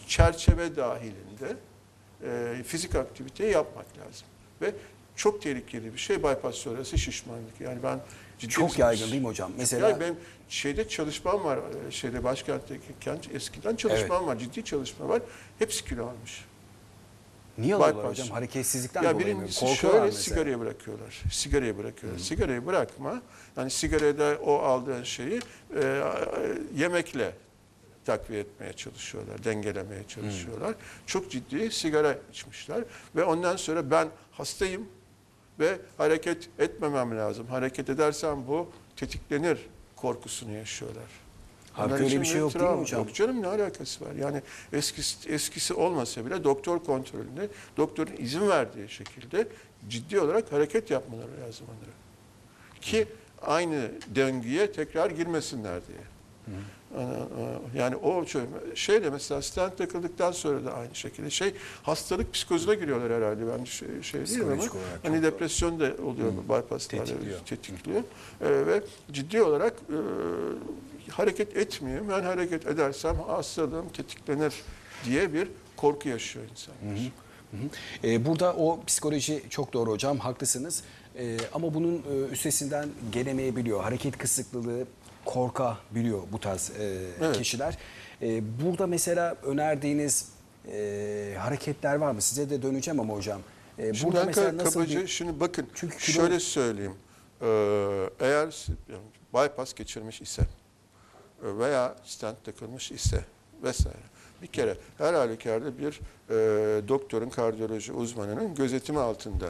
çerçeve 0.09 0.76
dahilinde 0.76 1.57
e, 2.25 2.62
fizik 2.67 2.95
aktiviteyi 2.95 3.53
yapmak 3.53 3.87
lazım. 3.99 4.26
Ve 4.62 4.75
çok 5.17 5.43
tehlikeli 5.43 5.93
bir 5.93 5.99
şey 5.99 6.19
bypass 6.19 6.55
sonrası 6.55 6.99
şişmanlık. 6.99 7.61
Yani 7.61 7.83
ben 7.83 8.00
ciddi 8.38 8.53
Çok 8.53 8.79
yaygın 8.79 9.11
değil 9.11 9.23
mi 9.23 9.29
hocam? 9.29 9.53
Mesela- 9.59 9.88
Yani 9.88 10.00
benim 10.00 10.17
şeyde 10.49 10.88
çalışmam 10.88 11.45
var. 11.45 11.59
e, 11.88 11.91
Şeyde 11.91 12.25
başkentteki 12.25 12.87
kent 13.00 13.35
eskiden 13.35 13.76
çalışmam 13.76 14.26
var. 14.26 14.38
Ciddi 14.38 14.64
çalışma 14.64 15.09
var. 15.09 15.23
Hepsi 15.59 15.85
kilo 15.85 16.07
almış. 16.07 16.45
Niye 17.59 17.75
alıyorlar 17.75 18.05
bypass. 18.05 18.11
hocam? 18.19 18.29
Hareketsizlikten 18.29 19.03
Ya 19.03 19.14
dolayı 19.14 19.37
mı? 19.37 19.49
şöyle 19.49 20.00
mesela. 20.00 20.12
sigarayı 20.12 20.61
bırakıyorlar. 20.61 21.23
Sigarayı 21.33 21.79
bırakıyorlar. 21.79 22.21
Sigarayı 22.21 22.67
bırakma. 22.67 23.23
Yani 23.57 23.71
sigarada 23.71 24.38
o 24.45 24.59
aldığın 24.59 25.03
şeyi 25.05 25.41
e, 25.76 26.03
yemekle 26.76 27.33
takviye 28.05 28.41
etmeye 28.41 28.73
çalışıyorlar, 28.73 29.45
dengelemeye 29.45 30.03
çalışıyorlar. 30.09 30.75
Çok 31.07 31.31
ciddi 31.31 31.71
sigara 31.73 32.19
içmişler 32.33 32.85
ve 33.17 33.25
ondan 33.25 33.57
sonra 33.57 33.91
ben 33.91 34.09
hastayım 34.33 34.88
ve 35.58 35.78
hareket 35.99 36.49
etmemem 36.58 37.18
lazım. 37.18 37.46
Hareket 37.46 37.90
edersem 37.90 38.46
bu 38.49 38.70
tetiklenir 38.96 39.58
korkusunu 39.96 40.52
yaşıyorlar. 40.52 41.04
Halbuki 41.73 42.04
öyle 42.04 42.20
bir 42.20 42.26
şey 42.26 42.40
yok 42.40 42.54
değil 42.54 42.64
mi 42.64 42.68
travma. 42.68 42.82
hocam? 42.82 43.00
Yok 43.00 43.14
canım 43.14 43.42
ne 43.42 43.46
alakası 43.46 44.04
var? 44.04 44.12
Yani 44.12 44.42
eskisi, 44.73 45.32
eskisi 45.32 45.75
olmasa 45.75 46.26
bile 46.26 46.44
doktor 46.44 46.84
kontrolünde, 46.84 47.49
doktorun 47.76 48.12
izin 48.18 48.49
verdiği 48.49 48.88
şekilde 48.88 49.49
ciddi 49.88 50.20
olarak 50.20 50.52
hareket 50.52 50.90
yapmaları 50.90 51.30
lazım 51.46 51.66
onlara. 51.66 51.94
Ki 52.80 53.06
aynı 53.42 53.90
döngüye 54.14 54.73
tekrar 54.73 55.11
girmesinler 55.11 55.80
diye. 55.88 55.99
Yani 57.76 57.96
o 57.96 58.24
şeyle 58.74 59.10
mesela 59.10 59.42
stent 59.42 59.78
takıldıktan 59.78 60.32
sonra 60.32 60.64
da 60.64 60.74
aynı 60.74 60.94
şekilde 60.94 61.30
şey 61.30 61.54
hastalık 61.82 62.32
psikozuna 62.32 62.74
giriyorlar 62.74 63.12
herhalde 63.12 63.42
ben 63.58 63.64
şey, 63.64 64.02
şey 64.02 64.22
Psikolojik 64.24 64.74
olarak 64.74 65.00
hani 65.02 65.22
depresyon 65.22 65.80
da 65.80 65.84
oluyor 65.84 66.32
bypasslarla 66.48 67.04
Tetikliyor. 67.04 67.38
tetikliyor. 67.46 68.00
Ee, 68.40 68.66
ve 68.66 68.82
ciddi 69.12 69.42
olarak 69.42 69.72
e, 69.72 69.98
hareket 71.10 71.56
etmeyeyim. 71.56 72.08
Ben 72.08 72.22
hareket 72.22 72.66
edersem 72.66 73.16
hastalığım 73.26 73.88
tetiklenir 73.88 74.54
diye 75.04 75.32
bir 75.32 75.48
korku 75.76 76.08
yaşıyor 76.08 76.44
insanlar. 76.50 76.98
Hı 76.98 77.04
hı. 77.04 77.08
Ee, 78.04 78.24
burada 78.26 78.54
o 78.54 78.80
psikoloji 78.86 79.42
çok 79.50 79.72
doğru 79.72 79.90
hocam, 79.90 80.18
haklısınız. 80.18 80.82
Ee, 81.18 81.36
ama 81.52 81.74
bunun 81.74 81.94
e, 81.94 82.32
üstesinden 82.32 82.88
gelemeyebiliyor. 83.12 83.82
Hareket 83.82 84.18
kısıklılığı 84.18 84.84
korkabiliyor 85.25 86.23
bu 86.33 86.40
tarz 86.40 86.71
e, 86.71 87.07
Evet. 87.21 87.37
kişiler. 87.38 87.78
Ee, 88.23 88.43
burada 88.64 88.87
mesela 88.87 89.37
önerdiğiniz 89.43 90.28
e, 90.73 91.35
hareketler 91.38 91.95
var 91.95 92.12
mı? 92.12 92.23
Size 92.23 92.50
de 92.50 92.62
döneceğim 92.62 93.00
ama 93.00 93.14
hocam. 93.14 93.40
Ee, 93.78 93.95
Şimdi 93.95 94.12
burada 94.12 94.25
mesela 94.26 94.57
nasıl 94.57 94.73
kabaca 94.81 95.00
bir... 95.00 95.07
şimdi 95.07 95.40
bakın 95.40 95.66
Çünkü 95.75 95.97
kilo- 95.97 96.12
şöyle 96.12 96.40
söyleyeyim. 96.40 96.95
Ee, 97.43 97.47
eğer 98.21 98.66
yani 98.93 99.02
bypass 99.35 99.75
geçirmiş 99.75 100.21
ise 100.21 100.43
e, 100.43 101.59
veya 101.59 101.97
stent 102.04 102.45
takılmış 102.45 102.93
ise 102.93 103.25
vesaire. 103.62 103.99
Bir 104.43 104.47
kere 104.47 104.76
her 104.99 105.14
halükarda 105.14 105.78
bir 105.78 106.00
e, 106.31 106.35
doktorun 106.88 107.28
kardiyoloji 107.31 107.93
uzmanının 107.93 108.54
gözetimi 108.54 108.99
altında 108.99 109.47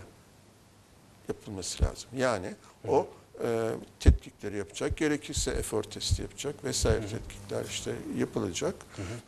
yapılması 1.29 1.85
lazım. 1.85 2.11
Yani 2.17 2.55
o 2.89 3.07
e, 3.43 3.71
tetkikleri 4.01 4.57
yapacak, 4.57 4.97
gerekirse 4.97 5.51
efor 5.51 5.83
testi 5.83 6.23
yapacak 6.23 6.65
vesaire 6.65 7.01
tetkikler 7.01 7.65
işte 7.65 7.95
yapılacak 8.19 8.75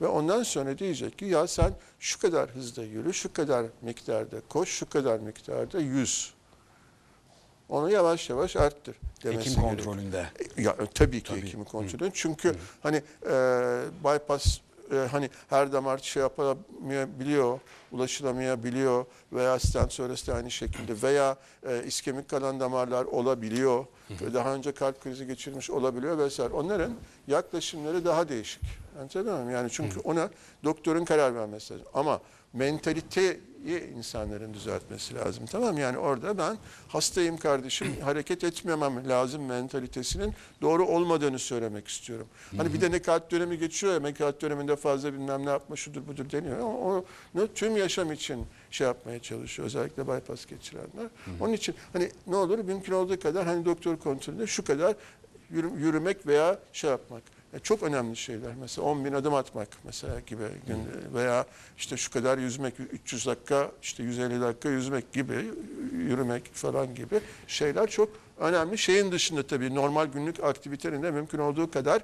ve 0.00 0.06
ondan 0.06 0.42
sonra 0.42 0.78
diyecek 0.78 1.18
ki 1.18 1.24
ya 1.24 1.46
sen 1.46 1.72
şu 2.00 2.18
kadar 2.20 2.50
hızda 2.50 2.82
yürü, 2.82 3.14
şu 3.14 3.32
kadar 3.32 3.66
miktarda 3.82 4.36
koş, 4.48 4.68
şu 4.68 4.88
kadar 4.88 5.18
miktarda 5.20 5.80
yüz. 5.80 6.34
Onu 7.68 7.90
yavaş 7.90 8.30
yavaş 8.30 8.56
arttır 8.56 8.96
demesi 9.24 9.50
Hekim 9.50 9.62
gerekiyor. 9.62 9.76
kontrolünde. 9.84 10.26
Ya 10.56 10.70
e, 10.72 10.86
tabii 10.94 11.20
ki 11.22 11.30
Tabii. 11.30 11.42
hekimi 11.42 11.64
kontrolü. 11.64 12.10
Çünkü 12.14 12.54
hani 12.82 12.96
e, 12.96 13.30
bypass 14.04 14.58
e, 14.92 14.96
hani 15.10 15.30
her 15.48 15.72
damar 15.72 15.98
şey 15.98 16.22
yapamayabiliyor, 16.22 17.60
ulaşılamayabiliyor 17.92 19.04
veya 19.32 19.58
stent 19.58 19.92
sonrası 19.92 20.34
aynı 20.34 20.50
şekilde 20.50 21.02
veya 21.02 21.36
e, 21.68 21.82
iskemik 21.84 22.28
kalan 22.28 22.60
damarlar 22.60 23.04
olabiliyor. 23.04 23.84
Daha 24.34 24.54
önce 24.54 24.72
kalp 24.72 25.02
krizi 25.02 25.26
geçirmiş 25.26 25.70
olabiliyor 25.70 26.18
vesaire. 26.18 26.52
Onların 26.52 26.92
yaklaşımları 27.26 28.04
daha 28.04 28.28
değişik 28.28 28.62
Anlatabiliyor 28.98 29.36
muyum? 29.36 29.50
Yani 29.50 29.70
çünkü 29.70 30.00
ona 30.00 30.30
doktorun 30.64 31.04
karar 31.04 31.34
vermesi 31.34 31.74
lazım. 31.74 31.86
Ama 31.94 32.20
mentaliteyi 32.52 33.40
insanların 33.96 34.54
düzeltmesi 34.54 35.14
lazım. 35.14 35.46
Tamam? 35.46 35.78
Yani 35.78 35.98
orada 35.98 36.38
ben 36.38 36.56
hastayım 36.88 37.36
kardeşim 37.36 37.88
hareket 38.02 38.44
etmemem 38.44 39.08
lazım 39.08 39.44
mentalitesinin 39.46 40.34
doğru 40.62 40.86
olmadığını 40.86 41.38
söylemek 41.38 41.88
istiyorum. 41.88 42.26
Hani 42.56 42.74
bir 42.74 42.80
de 42.80 42.90
nekaat 42.90 43.30
dönemi 43.30 43.58
geçiyor 43.58 43.92
ya 43.94 44.00
nekaat 44.00 44.42
döneminde 44.42 44.76
fazla 44.76 45.12
bilmem 45.12 45.46
ne 45.46 45.50
yapma 45.50 45.76
şudur 45.76 46.06
budur 46.06 46.30
deniyor. 46.30 46.58
Ama 46.58 46.78
onu 46.78 47.04
tüm 47.54 47.76
yaşam 47.76 48.12
için 48.12 48.46
şey 48.70 48.86
yapmaya 48.86 49.18
çalışıyor. 49.22 49.66
Özellikle 49.66 50.08
bypass 50.08 50.46
geçirenler. 50.46 51.06
Onun 51.40 51.52
için 51.52 51.74
hani 51.92 52.10
ne 52.26 52.36
olur 52.36 52.58
mümkün 52.58 52.92
olduğu 52.92 53.20
kadar 53.20 53.46
hani 53.46 53.64
doktor 53.64 53.96
kontrolünde 53.98 54.46
şu 54.46 54.64
kadar 54.64 54.94
yürü- 55.50 55.78
yürümek 55.80 56.26
veya 56.26 56.58
şey 56.72 56.90
yapmak. 56.90 57.22
Çok 57.62 57.82
önemli 57.82 58.16
şeyler. 58.16 58.54
Mesela 58.60 58.86
10 58.86 59.04
bin 59.04 59.12
adım 59.12 59.34
atmak 59.34 59.68
mesela 59.84 60.20
gibi 60.20 60.44
veya 61.14 61.46
işte 61.78 61.96
şu 61.96 62.10
kadar 62.10 62.38
yüzmek, 62.38 62.74
300 62.92 63.26
dakika, 63.26 63.72
işte 63.82 64.02
150 64.02 64.40
dakika 64.40 64.68
yüzmek 64.68 65.12
gibi, 65.12 65.50
yürümek 65.92 66.54
falan 66.54 66.94
gibi 66.94 67.20
şeyler 67.46 67.86
çok 67.86 68.08
önemli. 68.38 68.78
Şeyin 68.78 69.12
dışında 69.12 69.46
tabii 69.46 69.74
normal 69.74 70.06
günlük 70.06 70.44
aktivitenin 70.44 71.02
de 71.02 71.10
mümkün 71.10 71.38
olduğu 71.38 71.70
kadar 71.70 72.02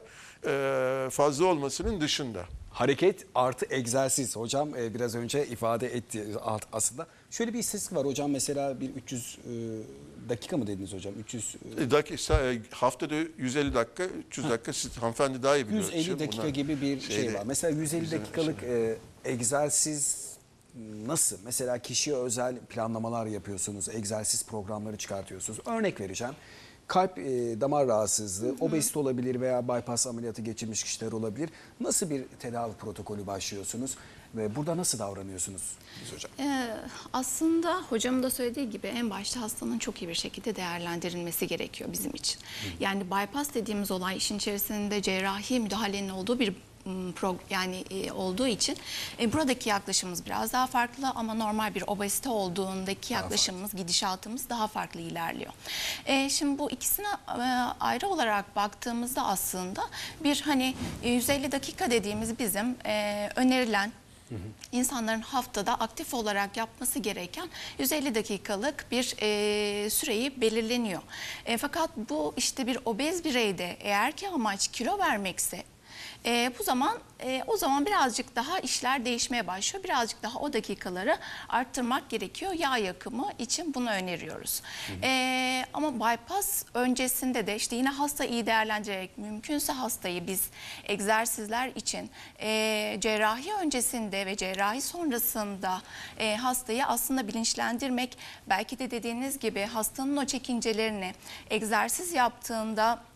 fazla 1.11 1.47
olmasının 1.47 2.01
dışında. 2.01 2.45
Hareket 2.71 3.27
artı 3.35 3.67
egzersiz. 3.71 4.37
Hocam 4.37 4.75
biraz 4.75 5.15
önce 5.15 5.47
ifade 5.47 5.95
etti 5.97 6.27
aslında. 6.73 7.07
Şöyle 7.33 7.55
bir 7.55 7.59
istatistik 7.59 7.97
var 7.97 8.07
hocam 8.07 8.31
mesela 8.31 8.81
bir 8.81 8.91
300 8.95 9.39
e, 9.45 10.29
dakika 10.29 10.57
mı 10.57 10.67
dediniz 10.67 10.93
hocam? 10.93 11.15
300 11.21 11.57
e, 11.79 11.83
E, 11.83 11.91
dakika, 11.91 12.35
e, 12.53 12.59
haftada 12.71 13.15
150 13.39 13.75
dakika, 13.75 14.05
300 14.05 14.51
dakika 14.51 14.73
siz 14.73 14.97
hanımefendi 14.97 15.43
daha 15.43 15.57
iyi 15.57 15.69
biliyor. 15.69 15.85
150 15.85 16.05
Şimdi 16.05 16.19
dakika 16.19 16.49
gibi 16.49 16.81
bir 16.81 17.01
şey 17.01 17.17
şeyde- 17.17 17.35
var. 17.35 17.43
Mesela 17.47 17.79
150 17.81 18.01
Güzel 18.01 18.21
dakikalık 18.21 18.63
e, 18.63 18.97
egzersiz 19.25 20.27
nasıl? 21.07 21.37
Mesela 21.45 21.79
kişiye 21.79 22.17
özel 22.17 22.59
planlamalar 22.59 23.27
yapıyorsunuz, 23.27 23.89
egzersiz 23.89 24.47
programları 24.47 24.97
çıkartıyorsunuz. 24.97 25.59
Örnek 25.67 26.01
vereceğim. 26.01 26.35
Kalp 26.87 27.19
e, 27.19 27.25
damar 27.61 27.87
rahatsızlığı, 27.89 28.55
obezite 28.61 28.99
olabilir 28.99 29.41
veya 29.41 29.69
bypass 29.69 30.07
ameliyatı 30.07 30.43
geçirmiş 30.43 30.83
kişiler 30.83 31.13
olabilir. 31.13 31.51
Nasıl 31.81 32.11
bir 32.11 32.25
tedavi 32.41 32.73
protokolü 32.73 33.27
başlıyorsunuz 33.27 33.97
ve 34.35 34.57
burada 34.57 34.77
nasıl 34.77 34.99
davranıyorsunuz 34.99 35.63
biz 36.03 36.13
hocam? 36.13 36.33
Ee, 36.39 36.77
aslında 37.13 37.83
hocamın 37.91 38.23
da 38.23 38.31
söylediği 38.31 38.71
gibi 38.71 38.87
en 38.87 39.11
başta 39.11 39.41
hastanın 39.41 39.79
çok 39.79 40.03
iyi 40.03 40.09
bir 40.09 40.15
şekilde 40.15 40.57
değerlendirilmesi 40.57 41.47
gerekiyor 41.47 41.93
bizim 41.93 42.15
için. 42.15 42.41
Yani 42.81 43.05
bypass 43.07 43.55
dediğimiz 43.55 43.91
olay 43.91 44.17
işin 44.17 44.37
içerisinde 44.37 45.03
cerrahi 45.03 45.61
müdahalenin 45.61 46.09
olduğu 46.09 46.39
bir 46.39 46.55
yani 47.51 47.85
e, 47.91 48.13
olduğu 48.13 48.47
için 48.47 48.77
e, 49.21 49.33
buradaki 49.33 49.69
yaklaşımımız 49.69 50.27
biraz 50.27 50.53
daha 50.53 50.67
farklı 50.67 51.11
ama 51.11 51.35
normal 51.35 51.75
bir 51.75 51.85
obezite 51.87 52.29
olduğundaki 52.29 53.15
yaklaşımımız, 53.15 53.75
gidişatımız 53.75 54.49
daha 54.49 54.67
farklı 54.67 55.01
ilerliyor. 55.01 55.53
E, 56.07 56.31
şimdi 56.31 56.59
bu 56.59 56.71
ikisine 56.71 57.07
e, 57.29 57.43
ayrı 57.81 58.09
olarak 58.09 58.57
baktığımızda 58.57 59.27
aslında 59.27 59.83
bir 60.25 60.41
hani 60.41 60.75
e, 61.03 61.11
150 61.11 61.53
dakika 61.53 61.91
dediğimiz 61.91 62.39
bizim 62.39 62.77
e, 62.87 63.29
önerilen 63.37 63.93
İnsanların 64.73 65.21
haftada 65.21 65.75
aktif 65.75 66.15
olarak 66.15 66.57
yapması 66.57 66.99
gereken 66.99 67.49
150 67.79 68.15
dakikalık 68.15 68.87
bir 68.91 69.15
e, 69.23 69.91
süreyi 69.91 70.41
belirleniyor. 70.41 71.03
E, 71.47 71.57
fakat 71.57 71.91
bu 71.97 72.35
işte 72.37 72.67
bir 72.67 72.79
obez 72.85 73.25
bireyde 73.25 73.77
eğer 73.81 74.13
ki 74.13 74.29
amaç 74.29 74.69
kilo 74.69 74.99
vermekse 74.99 75.65
e, 76.27 76.53
bu 76.59 76.63
zaman 76.63 76.99
e, 77.23 77.43
o 77.47 77.57
zaman 77.57 77.87
birazcık 77.87 78.37
daha 78.37 78.59
işler 78.59 79.05
değişmeye 79.05 79.47
başlıyor. 79.47 79.85
Birazcık 79.85 80.23
daha 80.23 80.39
o 80.39 80.53
dakikaları 80.53 81.19
arttırmak 81.49 82.11
gerekiyor. 82.11 82.53
Yağ 82.53 82.77
yakımı 82.77 83.31
için 83.39 83.75
bunu 83.75 83.91
öneriyoruz. 83.91 84.63
E, 85.03 85.65
ama 85.73 85.95
bypass 85.95 86.65
öncesinde 86.75 87.47
de 87.47 87.57
işte 87.57 87.77
yine 87.77 87.89
hasta 87.89 88.25
iyi 88.25 88.47
değerlendirerek 88.47 89.19
mümkünse 89.19 89.73
hastayı 89.73 90.27
biz 90.27 90.51
egzersizler 90.85 91.69
için 91.69 92.11
e, 92.41 92.97
cerrahi 93.01 93.55
öncesinde 93.55 94.27
ve 94.27 94.37
cerrahi 94.37 94.81
sonrasında 94.81 95.83
e, 96.19 96.37
hastayı 96.37 96.87
aslında 96.87 97.29
bilinçlendirmek 97.29 98.19
belki 98.47 98.79
de 98.79 98.91
dediğiniz 98.91 99.39
gibi 99.39 99.63
hastanın 99.63 100.17
o 100.17 100.25
çekincelerini 100.25 101.15
egzersiz 101.51 102.13
yaptığında 102.13 103.12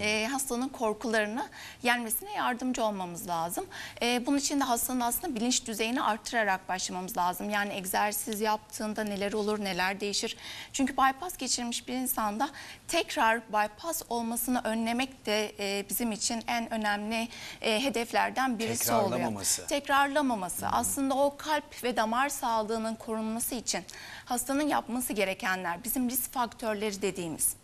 e, 0.00 0.28
hastanın 0.32 0.68
korkularını 0.68 1.48
yenmesine 1.82 2.32
yardımcı 2.32 2.84
olmamız 2.84 3.28
lazım. 3.28 3.66
E, 4.02 4.26
bunun 4.26 4.38
için 4.38 4.60
de 4.60 4.64
hastanın 4.64 5.00
aslında 5.00 5.34
bilinç 5.34 5.66
düzeyini 5.66 6.02
artırarak 6.02 6.68
başlamamız 6.68 7.16
lazım. 7.16 7.50
Yani 7.50 7.72
egzersiz 7.72 8.40
yaptığında 8.40 9.04
neler 9.04 9.32
olur, 9.32 9.64
neler 9.64 10.00
değişir. 10.00 10.36
Çünkü 10.72 10.92
bypass 10.92 11.36
geçirmiş 11.36 11.88
bir 11.88 11.94
insanda 11.94 12.50
tekrar 12.88 13.40
bypass 13.48 14.02
olmasını 14.08 14.60
önlemek 14.64 15.26
de 15.26 15.52
e, 15.58 15.88
bizim 15.88 16.12
için 16.12 16.42
en 16.46 16.72
önemli 16.72 17.28
e, 17.60 17.84
hedeflerden 17.84 18.58
birisi 18.58 18.92
oluyor. 18.92 19.10
Tekrarlamaması. 19.10 19.66
Tekrarlamaması. 19.66 20.68
Aslında 20.68 21.14
o 21.14 21.36
kalp 21.36 21.84
ve 21.84 21.96
damar 21.96 22.28
sağlığının 22.28 22.94
korunması 22.94 23.54
için 23.54 23.84
hastanın 24.24 24.68
yapması 24.68 25.12
gerekenler 25.12 25.84
bizim 25.84 26.10
risk 26.10 26.32
faktörleri 26.32 27.02
dediğimiz 27.02 27.61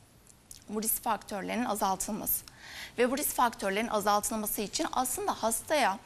bu 0.68 0.82
risk 0.82 1.02
faktörlerinin 1.02 1.64
azaltılması. 1.64 2.44
Ve 2.98 3.10
bu 3.10 3.18
risk 3.18 3.30
faktörlerin 3.30 3.88
azaltılması 3.88 4.62
için 4.62 4.86
aslında 4.92 5.32
hastaya 5.32 5.98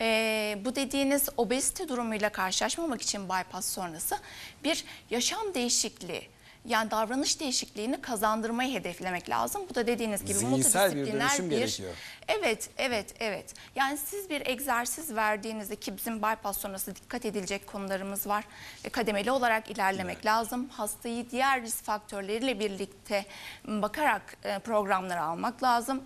e, 0.00 0.58
bu 0.64 0.76
dediğiniz 0.76 1.28
obezite 1.36 1.88
durumuyla 1.88 2.28
karşılaşmamak 2.28 3.02
için 3.02 3.28
bypass 3.28 3.72
sonrası 3.72 4.18
bir 4.64 4.84
yaşam 5.10 5.54
değişikliği 5.54 6.33
yani 6.64 6.90
davranış 6.90 7.40
değişikliğini 7.40 8.00
kazandırmayı 8.00 8.74
hedeflemek 8.74 9.30
lazım. 9.30 9.62
Bu 9.70 9.74
da 9.74 9.86
dediğiniz 9.86 10.24
gibi 10.24 10.34
Zihinsel 10.34 10.90
bir 10.90 10.96
multidisipliner 10.96 11.28
dönüşüm 11.28 11.50
gerekiyor. 11.50 11.92
Evet, 12.28 12.70
evet, 12.78 13.14
evet. 13.20 13.54
Yani 13.76 13.98
siz 13.98 14.30
bir 14.30 14.46
egzersiz 14.46 15.14
verdiğinizde 15.14 15.76
ki 15.76 15.96
bizim 15.96 16.22
bypass 16.22 16.58
sonrası 16.58 16.96
dikkat 16.96 17.24
edilecek 17.24 17.66
konularımız 17.66 18.26
var. 18.26 18.44
E, 18.84 18.88
kademeli 18.88 19.30
olarak 19.30 19.70
ilerlemek 19.70 20.26
lazım. 20.26 20.68
Hastayı 20.68 21.30
diğer 21.30 21.62
risk 21.62 21.84
faktörleriyle 21.84 22.60
birlikte 22.60 23.24
bakarak 23.64 24.36
e, 24.44 24.58
programları 24.58 25.22
almak 25.22 25.62
lazım 25.62 26.02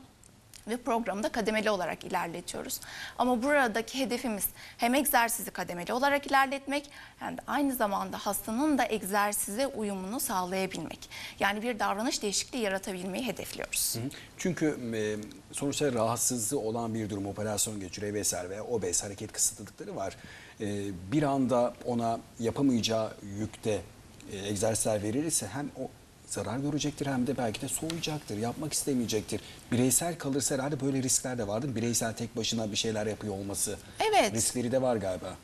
ve 0.68 0.76
programı 0.76 1.22
da 1.22 1.28
kademeli 1.28 1.70
olarak 1.70 2.04
ilerletiyoruz. 2.04 2.80
Ama 3.18 3.42
buradaki 3.42 3.98
hedefimiz 3.98 4.46
hem 4.78 4.94
egzersizi 4.94 5.50
kademeli 5.50 5.92
olarak 5.92 6.26
ilerletmek 6.26 6.90
hem 7.18 7.36
de 7.36 7.40
aynı 7.46 7.74
zamanda 7.74 8.18
hastanın 8.18 8.78
da 8.78 8.86
egzersize 8.88 9.66
uyumunu 9.66 10.20
sağlayabilmek. 10.20 11.10
Yani 11.40 11.62
bir 11.62 11.78
davranış 11.78 12.22
değişikliği 12.22 12.62
yaratabilmeyi 12.62 13.26
hedefliyoruz. 13.26 13.96
Çünkü 14.38 14.78
sonuçta 15.52 15.92
rahatsızlığı 15.92 16.58
olan 16.58 16.94
bir 16.94 17.10
durum 17.10 17.26
operasyon 17.26 17.80
geçiriyor 17.80 18.14
vesaire 18.14 18.50
veya 18.50 18.64
obez 18.64 19.04
hareket 19.04 19.32
kısıtlılıkları 19.32 19.96
var. 19.96 20.16
Bir 21.12 21.22
anda 21.22 21.74
ona 21.84 22.20
yapamayacağı 22.38 23.12
yükte 23.38 23.80
e, 24.32 24.48
egzersizler 24.48 25.02
verilirse 25.02 25.46
hem 25.46 25.70
o 25.80 25.90
zarar 26.28 26.58
görecektir 26.58 27.06
hem 27.06 27.26
de 27.26 27.36
belki 27.36 27.60
de 27.60 27.68
soğuyacaktır, 27.68 28.38
yapmak 28.38 28.72
istemeyecektir. 28.72 29.40
Bireysel 29.72 30.18
kalırsa 30.18 30.54
herhalde 30.54 30.80
böyle 30.80 31.02
riskler 31.02 31.38
de 31.38 31.48
vardır. 31.48 31.76
Bireysel 31.76 32.12
tek 32.12 32.36
başına 32.36 32.70
bir 32.70 32.76
şeyler 32.76 33.06
yapıyor 33.06 33.34
olması 33.34 33.76
Evet. 34.10 34.34
riskleri 34.34 34.72
de 34.72 34.82
var 34.82 34.96
galiba. 34.96 35.34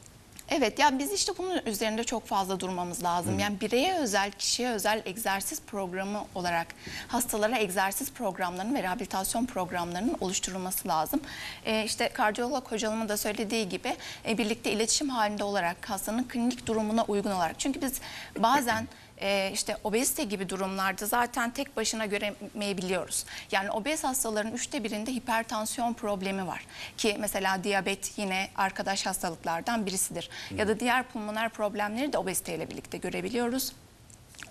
Evet 0.49 0.79
yani 0.79 0.99
biz 0.99 1.13
işte 1.13 1.33
bunun 1.39 1.61
üzerinde 1.67 2.05
çok 2.05 2.27
fazla 2.27 2.61
durmamız 2.61 3.03
lazım. 3.03 3.39
Yani 3.39 3.61
bireye 3.61 3.99
özel, 3.99 4.33
kişiye 4.33 4.71
özel 4.71 5.03
egzersiz 5.05 5.61
programı 5.67 6.25
olarak 6.35 6.67
hastalara 7.09 7.59
egzersiz 7.59 8.13
programlarının 8.13 8.75
ve 8.75 8.83
rehabilitasyon 8.83 9.47
programlarının 9.47 10.17
oluşturulması 10.21 10.89
lazım. 10.89 11.21
Ee, 11.67 11.85
işte 11.85 12.09
kardiyolog 12.09 12.73
hocamın 12.73 13.09
da 13.09 13.17
söylediği 13.17 13.69
gibi 13.69 13.97
e, 14.29 14.39
birlikte 14.39 14.73
iletişim 14.73 15.09
halinde 15.09 15.45
olarak 15.45 15.91
hastanın 15.91 16.25
klinik 16.25 16.67
durumuna 16.67 17.05
uygun 17.05 17.31
olarak. 17.31 17.59
Çünkü 17.61 17.83
biz 17.83 17.93
bazen 18.39 18.89
e, 19.21 19.51
işte 19.53 19.77
obezite 19.85 20.25
gibi 20.25 20.49
durumlarda 20.49 21.07
zaten 21.07 21.51
tek 21.51 21.77
başına 21.77 22.07
göremeyebiliyoruz. 22.07 23.25
Yani 23.53 23.71
obez 23.71 24.05
hastaların 24.05 24.53
üçte 24.53 24.85
birinde 24.85 25.13
hipertansiyon 25.13 25.95
problemi 25.95 26.47
var. 26.47 26.67
Ki 26.97 27.17
mesela 27.21 27.65
diyabet 27.65 28.19
yine 28.19 28.49
arkadaş 28.57 29.07
hastalıklardan 29.07 29.87
birisidir. 29.87 30.31
Ya 30.57 30.69
da 30.69 30.81
diğer 30.81 31.03
pulmoner 31.09 31.49
problemleri 31.49 32.13
de 32.13 32.19
obeziteyle 32.19 32.71
birlikte 32.71 32.99
görebiliyoruz. 32.99 33.73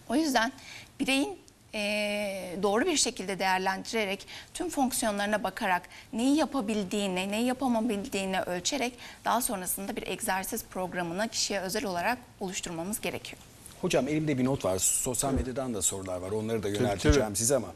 O 0.09 0.15
yüzden 0.15 0.51
bireyin 0.99 1.43
eee, 1.73 2.57
doğru 2.63 2.85
bir 2.85 2.97
şekilde 2.97 3.39
değerlendirerek 3.39 4.27
tüm 4.53 4.69
fonksiyonlarına 4.69 5.43
bakarak 5.43 5.81
neyi 6.13 6.37
yapabildiğini, 6.37 7.31
neyi 7.31 7.45
yapamabildiğini 7.45 8.41
ölçerek 8.41 8.93
daha 9.25 9.41
sonrasında 9.41 9.95
bir 9.95 10.07
egzersiz 10.07 10.63
programını 10.65 11.29
kişiye 11.29 11.59
özel 11.59 11.85
olarak 11.85 12.17
oluşturmamız 12.39 13.01
gerekiyor. 13.01 13.41
Hocam 13.83 14.07
elimde 14.07 14.37
bir 14.37 14.45
not 14.45 14.65
var. 14.65 14.79
Sosyal 14.79 15.33
medyadan 15.33 15.73
da 15.73 15.81
sorular 15.81 16.17
var. 16.17 16.31
Onları 16.31 16.63
da 16.63 16.69
yönelteceğim 16.69 17.27
tabii. 17.27 17.37
size 17.37 17.55
ama 17.55 17.73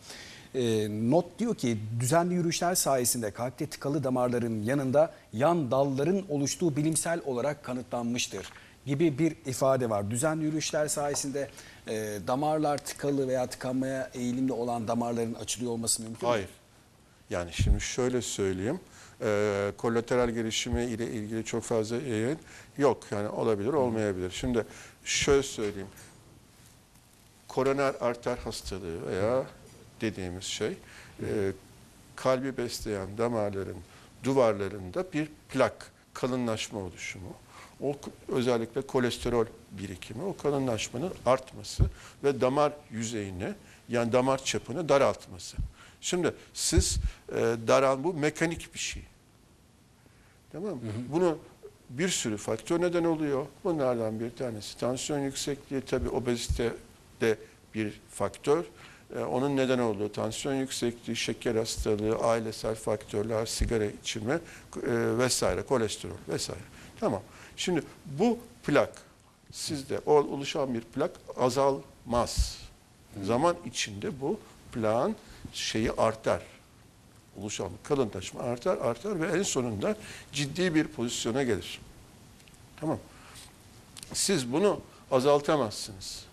e, 0.56 0.88
not 1.10 1.26
diyor 1.40 1.56
ki 1.56 1.78
düzenli 2.00 2.34
yürüyüşler 2.34 2.76
sayesinde 2.76 3.32
kalpte 3.32 3.68
tıkalı 3.68 4.04
damarların 4.04 4.64
yanında 4.64 5.14
yan 5.34 5.72
dalların 5.72 6.24
oluştuğu 6.30 6.76
bilimsel 6.76 7.22
olarak 7.26 7.64
kanıtlanmıştır 7.64 8.50
gibi 8.86 9.20
bir 9.20 9.36
ifade 9.46 9.90
var. 9.90 10.12
Düzenli 10.12 10.44
yürüyüşler 10.44 10.88
sayesinde 10.88 11.50
e, 11.88 12.20
damarlar 12.28 12.78
tıkalı 12.78 13.28
veya 13.28 13.48
tıkanmaya 13.48 14.10
eğilimli 14.14 14.54
olan 14.54 14.88
damarların 14.88 15.34
açılıyor 15.34 15.72
olması 15.72 16.02
mümkün 16.04 16.30
mü? 16.30 16.34
Hayır. 16.34 16.50
Yani 17.30 17.54
şimdi 17.54 17.82
şöyle 17.82 18.22
söyleyeyim. 18.22 18.80
E, 19.22 19.72
kolateral 19.78 20.30
gelişimi 20.30 20.84
ile 20.86 21.12
ilgili 21.12 21.46
çok 21.46 21.64
fazla 21.64 21.96
yayın 21.96 22.38
yok. 22.78 22.98
Yani 23.12 23.30
olabilir, 23.30 23.74
olmayabilir. 23.74 24.32
Şimdi 24.32 24.66
şöyle 25.08 25.44
söyleyeyim. 25.44 25.88
Koroner 27.48 27.96
arter 28.00 28.38
hastalığı 28.38 29.08
veya 29.08 29.46
dediğimiz 30.02 30.44
şey 30.44 30.78
e, 31.22 31.52
kalbi 32.16 32.58
besleyen 32.58 33.18
damarların 33.18 33.78
duvarlarında 34.24 35.14
bir 35.14 35.30
plak, 35.50 35.92
kalınlaşma 36.14 36.80
oluşumu. 36.80 37.34
O 37.82 37.96
özellikle 38.28 38.82
kolesterol 38.82 39.46
birikimi, 39.72 40.24
o 40.24 40.38
kalınlaşmanın 40.38 41.14
artması 41.26 41.84
ve 42.24 42.42
damar 42.42 42.74
yüzeyini 42.92 43.54
yani 43.90 44.12
damar 44.12 44.44
çapını 44.44 44.90
daraltması. 44.90 45.58
Şimdi 46.02 46.34
siz 46.54 46.98
e, 47.30 47.36
daral 47.68 48.04
bu 48.04 48.14
mekanik 48.14 48.74
bir 48.74 48.80
şey. 48.80 49.04
Tamam 50.52 50.74
mı? 50.74 50.82
Bunu 51.12 51.38
bir 51.90 52.10
sürü 52.10 52.38
faktör 52.38 52.82
neden 52.82 53.04
oluyor. 53.04 53.46
Bunlardan 53.64 54.20
bir 54.20 54.30
tanesi 54.30 54.78
tansiyon 54.78 55.20
yüksekliği, 55.20 55.82
tabii 55.82 56.10
obezite 56.10 56.74
de 57.22 57.38
bir 57.76 58.02
faktör. 58.10 58.66
Ee, 59.16 59.20
onun 59.20 59.58
neden 59.58 59.80
olduğu 59.80 60.12
tansiyon 60.12 60.56
yüksekliği, 60.56 61.16
şeker 61.16 61.56
hastalığı, 61.56 62.16
ailesel 62.16 62.76
faktörler, 62.76 63.46
sigara 63.46 63.86
içimi 63.86 64.34
e, 64.34 64.40
vesaire, 65.18 65.62
kolesterol 65.62 66.16
vesaire. 66.28 66.62
Tamam. 67.00 67.22
Şimdi 67.58 67.84
bu 68.06 68.40
plak 68.64 68.92
sizde 69.52 70.00
oluşan 70.06 70.74
bir 70.74 70.82
plak 70.82 71.12
azalmaz. 71.38 72.58
Zaman 73.24 73.56
içinde 73.66 74.22
bu 74.22 74.40
plağın 74.72 75.16
şeyi 75.54 75.92
artar 75.92 76.42
oluşan 77.38 77.70
kalınlaşma 77.84 78.42
artar 78.42 78.78
artar 78.78 79.22
ve 79.22 79.38
en 79.38 79.44
sonunda 79.44 79.96
ciddi 80.32 80.76
bir 80.76 80.88
pozisyona 80.88 81.44
gelir. 81.44 81.80
Tamam. 82.80 83.00
Siz 84.14 84.54
bunu 84.54 84.82
azaltamazsınız. 85.12 86.26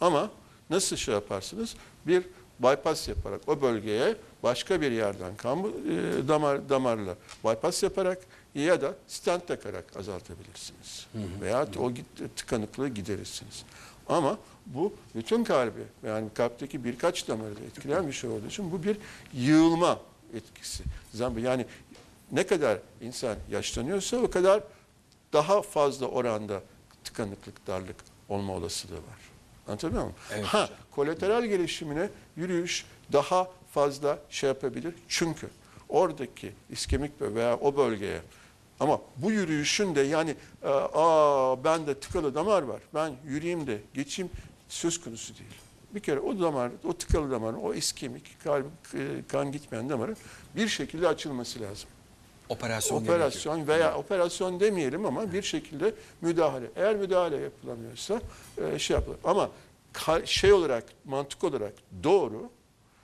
Ama 0.00 0.30
nasıl 0.70 0.96
şey 0.96 1.14
yaparsınız? 1.14 1.74
Bir 2.06 2.24
bypass 2.60 3.08
yaparak 3.08 3.40
o 3.46 3.62
bölgeye 3.62 4.16
başka 4.42 4.80
bir 4.80 4.92
yerden 4.92 5.36
kan 5.36 5.58
e, 5.58 6.28
damar 6.28 6.68
damarla 6.68 7.14
bypass 7.44 7.82
yaparak 7.82 8.18
ya 8.54 8.80
da 8.80 8.94
stent 9.08 9.48
takarak 9.48 9.96
azaltabilirsiniz. 9.96 11.06
Veya 11.40 11.68
o 11.78 11.92
tıkanıklığı 12.36 12.88
giderirsiniz. 12.88 13.64
Ama 14.08 14.38
bu 14.66 14.94
bütün 15.14 15.44
kalbi 15.44 15.80
yani 16.06 16.28
kalpteki 16.34 16.84
birkaç 16.84 17.28
damarı 17.28 17.56
da 17.56 17.60
etkileyen 17.60 18.06
bir 18.06 18.12
şey 18.12 18.30
olduğu 18.30 18.46
için 18.46 18.72
bu 18.72 18.82
bir 18.82 18.96
yığılma 19.32 20.00
etkisi. 20.34 20.84
Zam- 21.14 21.38
Yani 21.38 21.66
ne 22.32 22.46
kadar 22.46 22.78
insan 23.00 23.36
yaşlanıyorsa 23.50 24.16
o 24.16 24.30
kadar 24.30 24.62
daha 25.32 25.62
fazla 25.62 26.06
oranda 26.06 26.62
tıkanıklık, 27.04 27.66
darlık 27.66 27.96
olma 28.28 28.52
olasılığı 28.52 28.96
var. 28.96 29.20
Anlatabiliyor 29.68 30.02
muyum? 30.02 30.16
Evet 30.32 30.44
ha, 30.44 30.62
hocam. 30.62 30.76
kolateral 30.90 31.44
gelişimine 31.44 32.10
yürüyüş 32.36 32.84
daha 33.12 33.48
fazla 33.72 34.18
şey 34.30 34.48
yapabilir. 34.48 34.94
Çünkü 35.08 35.48
oradaki 35.88 36.52
iskemik 36.70 37.12
veya 37.20 37.56
o 37.56 37.76
bölgeye 37.76 38.20
ama 38.80 39.00
bu 39.16 39.30
yürüyüşün 39.32 39.94
de 39.94 40.00
yani 40.00 40.30
e, 40.62 40.68
aa 40.94 41.64
ben 41.64 41.86
de 41.86 42.00
tıkalı 42.00 42.34
damar 42.34 42.62
var. 42.62 42.80
Ben 42.94 43.12
yürüyeyim 43.26 43.66
de 43.66 43.80
geçeyim 43.94 44.30
söz 44.68 45.00
konusu 45.00 45.34
değil. 45.38 45.50
Bir 45.94 46.00
kere 46.00 46.20
o 46.20 46.40
damar, 46.40 46.70
o 46.84 46.92
tıkalı 46.92 47.30
damarın, 47.30 47.56
o 47.56 47.74
iskemik, 47.74 48.44
kalp, 48.44 48.66
e, 48.94 48.98
kan 49.28 49.52
gitmeyen 49.52 49.88
damarın 49.88 50.16
bir 50.56 50.68
şekilde 50.68 51.08
açılması 51.08 51.60
lazım. 51.60 51.88
Operasyon, 52.48 52.98
gerekiyor. 52.98 53.18
Operasyon 53.18 53.68
veya 53.68 53.96
operasyon 53.96 54.60
demeyelim 54.60 55.06
ama 55.06 55.32
bir 55.32 55.42
şekilde 55.42 55.94
müdahale. 56.20 56.66
Eğer 56.76 56.96
müdahale 56.96 57.36
yapılamıyorsa 57.36 58.20
e, 58.58 58.78
şey 58.78 58.94
yapılır. 58.94 59.18
Ama 59.24 59.50
şey 60.24 60.52
olarak, 60.52 60.84
mantık 61.04 61.44
olarak 61.44 61.72
doğru. 62.02 62.50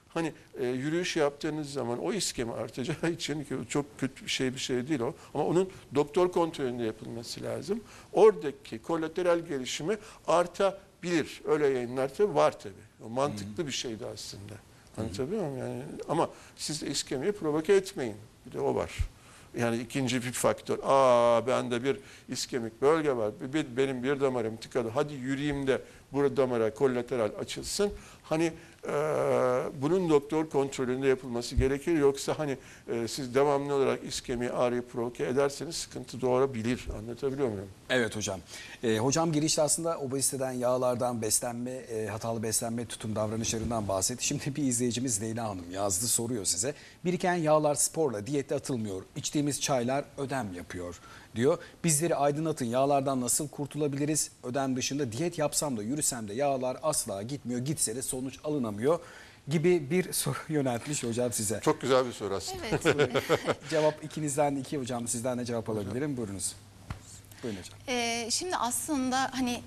Hani 0.08 0.32
e, 0.58 0.66
yürüyüş 0.66 1.16
yaptığınız 1.16 1.72
zaman 1.72 1.98
o 1.98 2.12
iskemi 2.12 2.52
artacağı 2.52 3.10
için 3.12 3.44
ki 3.44 3.54
çok 3.68 3.98
kötü 3.98 4.24
bir 4.24 4.30
şey 4.30 4.54
bir 4.54 4.58
şey 4.58 4.88
değil 4.88 5.00
o. 5.00 5.14
Ama 5.34 5.46
onun 5.46 5.70
doktor 5.94 6.32
kontrolünde 6.32 6.82
yapılması 6.82 7.42
lazım. 7.42 7.80
Oradaki 8.12 8.82
kolateral 8.82 9.38
gelişimi 9.38 9.98
artabilir. 11.04 11.40
Öyle 11.46 11.66
yayınlar 11.66 12.14
tabii 12.14 12.34
var 12.34 12.58
tabii. 12.60 12.74
O 13.04 13.08
mantıklı 13.08 13.66
bir 13.66 13.72
şeydi 13.72 14.06
aslında. 14.14 14.54
Anlatabiliyor 14.98 15.42
muyum? 15.42 15.58
Yani, 15.58 15.82
ama 16.08 16.30
siz 16.56 16.82
de 16.82 16.86
iskemiyi 16.86 17.32
provoke 17.32 17.72
etmeyin. 17.74 18.16
Bir 18.46 18.52
de 18.52 18.60
o 18.60 18.74
var. 18.74 18.96
Yani 19.58 19.76
ikinci 19.78 20.22
bir 20.22 20.32
faktör. 20.32 20.78
Aa 20.82 21.46
bende 21.46 21.84
bir 21.84 21.96
iskemik 22.28 22.82
bölge 22.82 23.16
var. 23.16 23.32
Bir- 23.52 23.76
benim 23.76 24.02
bir 24.02 24.20
damarım 24.20 24.56
tıkalı. 24.56 24.88
Hadi 24.88 25.14
yürüyeyim 25.14 25.66
de 25.66 25.82
burada 26.12 26.36
damara 26.36 26.74
kolateral 26.74 27.30
açılsın. 27.40 27.92
Hani 28.30 28.52
e, 28.88 28.92
bunun 29.82 30.10
doktor 30.10 30.50
kontrolünde 30.50 31.06
yapılması 31.08 31.56
gerekir. 31.56 31.98
Yoksa 31.98 32.38
hani 32.38 32.58
e, 32.92 33.08
siz 33.08 33.34
devamlı 33.34 33.74
olarak 33.74 34.04
iskemi 34.04 34.50
ağrıyı 34.50 34.82
provoke 34.82 35.24
ederseniz 35.24 35.76
sıkıntı 35.76 36.20
doğurabilir. 36.20 36.86
Anlatabiliyor 36.98 37.48
muyum? 37.48 37.68
Evet 37.90 38.16
hocam. 38.16 38.40
Ee, 38.82 38.98
hocam 38.98 39.32
girişte 39.32 39.62
aslında 39.62 39.98
obeziteden, 39.98 40.52
yağlardan, 40.52 41.22
beslenme, 41.22 41.70
e, 41.70 42.06
hatalı 42.06 42.42
beslenme 42.42 42.86
tutum 42.86 43.16
davranışlarından 43.16 43.88
bahsetti. 43.88 44.26
Şimdi 44.26 44.56
bir 44.56 44.62
izleyicimiz 44.62 45.22
Leyla 45.22 45.48
Hanım 45.48 45.70
yazdı 45.72 46.06
soruyor 46.06 46.44
size. 46.44 46.74
Biriken 47.04 47.34
yağlar 47.34 47.74
sporla, 47.74 48.26
diyette 48.26 48.54
atılmıyor. 48.54 49.02
İçtiğimiz 49.16 49.60
çaylar 49.60 50.04
ödem 50.18 50.54
yapıyor 50.54 51.00
diyor. 51.36 51.58
Bizleri 51.84 52.16
aydınlatın 52.16 52.64
yağlardan 52.66 53.20
nasıl 53.20 53.48
kurtulabiliriz? 53.48 54.30
Ödem 54.44 54.76
dışında 54.76 55.12
diyet 55.12 55.38
yapsam 55.38 55.76
da 55.76 55.82
yürüsem 55.82 56.28
de 56.28 56.34
yağlar 56.34 56.76
asla 56.82 57.22
gitmiyor. 57.22 57.60
Gitse 57.60 57.96
de 57.96 58.02
sonuç 58.02 58.38
alınamıyor 58.44 59.00
gibi 59.48 59.90
bir 59.90 60.12
soru 60.12 60.36
yöneltmiş 60.48 61.04
hocam 61.04 61.32
size. 61.32 61.60
Çok 61.60 61.80
güzel 61.80 62.06
bir 62.06 62.12
soru 62.12 62.34
aslında. 62.34 62.66
Evet. 62.66 63.22
Cevap 63.70 64.04
ikinizden 64.04 64.56
iki 64.56 64.78
hocam 64.78 65.08
sizden 65.08 65.38
de 65.38 65.44
cevap 65.44 65.70
alabilirim. 65.70 66.16
Buyurunuz. 66.16 66.54
Buyurun 67.42 67.58
hocam. 67.58 67.78
Ee, 67.88 68.28
şimdi 68.30 68.56
aslında 68.56 69.30
hani 69.32 69.62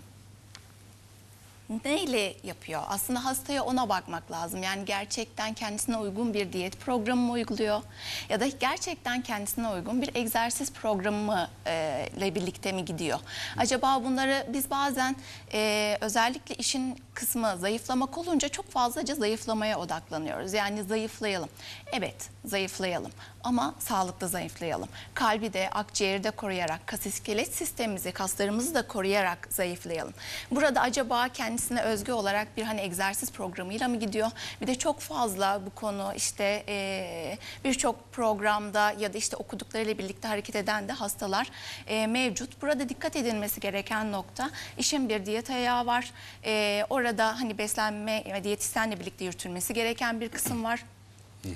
neyle 1.85 2.35
yapıyor? 2.43 2.81
Aslında 2.87 3.25
hastaya 3.25 3.63
ona 3.63 3.89
bakmak 3.89 4.31
lazım. 4.31 4.63
Yani 4.63 4.85
gerçekten 4.85 5.53
kendisine 5.53 5.97
uygun 5.97 6.33
bir 6.33 6.53
diyet 6.53 6.79
programı 6.79 7.21
mı 7.21 7.31
uyguluyor? 7.31 7.81
Ya 8.29 8.39
da 8.39 8.47
gerçekten 8.47 9.21
kendisine 9.21 9.67
uygun 9.69 10.01
bir 10.01 10.15
egzersiz 10.15 10.73
programı 10.73 11.23
mı, 11.25 11.47
e, 11.67 12.05
ile 12.17 12.35
birlikte 12.35 12.71
mi 12.71 12.85
gidiyor? 12.85 13.19
Acaba 13.57 14.03
bunları 14.03 14.47
biz 14.53 14.69
bazen 14.71 15.15
e, 15.53 15.97
özellikle 16.01 16.55
işin 16.55 16.97
kısmı 17.13 17.57
zayıflamak 17.57 18.17
olunca 18.17 18.49
çok 18.49 18.71
fazlaca 18.71 19.15
zayıflamaya 19.15 19.79
odaklanıyoruz. 19.79 20.53
Yani 20.53 20.83
zayıflayalım. 20.83 21.49
Evet 21.91 22.29
zayıflayalım 22.45 23.11
ama 23.43 23.75
sağlıklı 23.79 24.27
zayıflayalım. 24.27 24.89
Kalbi 25.13 25.53
de 25.53 25.69
akciğeri 25.69 26.23
de 26.23 26.31
koruyarak, 26.31 26.87
kas 26.87 27.05
iskelet 27.05 27.55
sistemimizi, 27.55 28.11
kaslarımızı 28.11 28.75
da 28.75 28.87
koruyarak 28.87 29.47
zayıflayalım. 29.51 30.13
Burada 30.51 30.81
acaba 30.81 31.29
kendisine 31.29 31.81
özgü 31.81 32.11
olarak 32.11 32.57
bir 32.57 32.63
hani 32.63 32.81
egzersiz 32.81 33.31
programıyla 33.31 33.87
mı 33.87 33.99
gidiyor? 33.99 34.31
Bir 34.61 34.67
de 34.67 34.75
çok 34.75 34.99
fazla 34.99 35.61
bu 35.65 35.69
konu 35.75 36.13
işte 36.15 36.63
eee, 36.67 37.37
birçok 37.65 38.11
programda 38.13 38.91
ya 38.99 39.13
da 39.13 39.17
işte 39.17 39.35
okuduklarıyla 39.37 39.97
birlikte 39.97 40.27
hareket 40.27 40.55
eden 40.55 40.87
de 40.87 40.91
hastalar 40.93 41.47
eee, 41.89 42.07
mevcut. 42.07 42.61
Burada 42.61 42.89
dikkat 42.89 43.15
edilmesi 43.15 43.59
gereken 43.59 44.11
nokta 44.11 44.49
işin 44.77 45.09
bir 45.09 45.25
diyet 45.25 45.49
ayağı 45.49 45.85
var. 45.85 46.11
Eee, 46.45 46.85
orada 46.89 47.39
hani 47.39 47.57
beslenme 47.57 48.23
ve 48.33 48.43
diyetisyenle 48.43 48.99
birlikte 48.99 49.25
yürütülmesi 49.25 49.73
gereken 49.73 50.21
bir 50.21 50.29
kısım 50.29 50.63
var. 50.63 50.83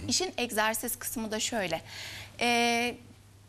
İşin 0.08 0.34
egzersiz 0.38 0.96
kısmı 0.96 1.32
da 1.32 1.40
şöyle. 1.40 1.82
Ee, 2.40 2.98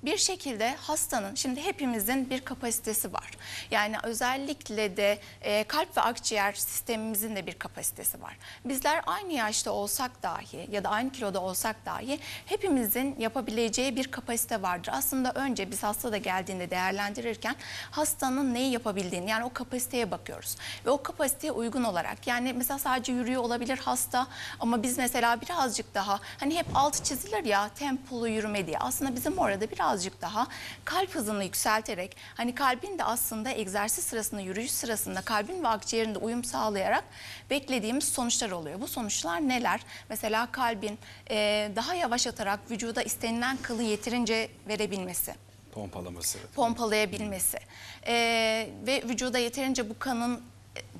bir 0.03 0.17
şekilde 0.17 0.77
hastanın 0.77 1.35
şimdi 1.35 1.65
hepimizin 1.65 2.31
bir 2.31 2.41
kapasitesi 2.41 3.13
var. 3.13 3.31
Yani 3.71 3.97
özellikle 4.03 4.97
de 4.97 5.19
e, 5.41 5.65
kalp 5.65 5.97
ve 5.97 6.01
akciğer 6.01 6.53
sistemimizin 6.53 7.37
de 7.37 7.47
bir 7.47 7.53
kapasitesi 7.53 8.23
var. 8.23 8.39
Bizler 8.65 9.03
aynı 9.07 9.33
yaşta 9.33 9.71
olsak 9.71 10.23
dahi 10.23 10.69
ya 10.71 10.85
da 10.85 10.89
aynı 10.89 11.13
kiloda 11.13 11.41
olsak 11.43 11.87
dahi 11.87 12.21
hepimizin 12.47 13.17
yapabileceği 13.19 13.97
bir 13.97 14.11
kapasite 14.11 14.63
vardır. 14.63 14.91
Aslında 14.95 15.33
önce 15.33 15.71
biz 15.71 15.83
hasta 15.83 16.13
da 16.13 16.17
geldiğinde 16.17 16.71
değerlendirirken 16.71 17.57
hastanın 17.91 18.55
neyi 18.55 18.73
yapabildiğini 18.73 19.31
yani 19.31 19.45
o 19.45 19.53
kapasiteye 19.53 20.11
bakıyoruz. 20.11 20.57
Ve 20.87 20.91
o 20.91 21.03
kapasiteye 21.03 21.53
uygun 21.53 21.85
olarak 21.85 22.27
yani 22.27 22.53
mesela 22.53 22.79
sadece 22.79 23.13
yürüyor 23.13 23.43
olabilir 23.43 23.79
hasta 23.79 24.27
ama 24.61 24.83
biz 24.83 24.99
mesela 24.99 25.41
birazcık 25.41 25.95
daha 25.95 26.21
hani 26.41 26.59
hep 26.59 26.67
altı 26.75 27.05
çizilir 27.05 27.45
ya 27.45 27.69
tempolu 27.69 28.29
yürüme 28.29 28.67
diye. 28.67 28.79
Aslında 28.79 29.17
bizim 29.17 29.39
orada 29.39 29.71
birazcık 29.89 30.21
daha 30.23 30.47
kalp 30.85 31.15
hızını 31.15 31.45
yükselterek 31.45 32.17
hani 32.35 32.55
kalbin 32.55 32.99
de 32.99 33.05
aslında 33.05 33.51
egzersiz 33.51 34.05
sırasında 34.05 34.41
yürüyüş 34.41 34.71
sırasında 34.71 35.21
kalbin 35.21 35.63
ve 35.65 35.69
akciğerin 35.69 36.15
de 36.15 36.19
uyum 36.19 36.45
sağlayarak 36.45 37.05
beklediğimiz 37.51 38.05
sonuçlar 38.05 38.51
oluyor. 38.51 38.81
Bu 38.81 38.89
sonuçlar 38.89 39.41
neler? 39.49 39.81
Mesela 40.09 40.53
kalbin 40.53 40.99
eee, 41.31 41.71
daha 41.77 41.95
yavaş 41.95 42.27
atarak 42.27 42.71
vücuda 42.71 43.03
istenilen 43.03 43.57
kılı 43.63 43.83
yeterince 43.83 44.51
verebilmesi 44.69 45.35
Pompalaması. 45.73 46.39
pompalayabilmesi 46.55 47.59
Ee, 48.07 48.69
ve 48.87 49.03
vücuda 49.09 49.39
yeterince 49.39 49.91
bu 49.91 49.99
kanın 49.99 50.35
e, 50.37 50.41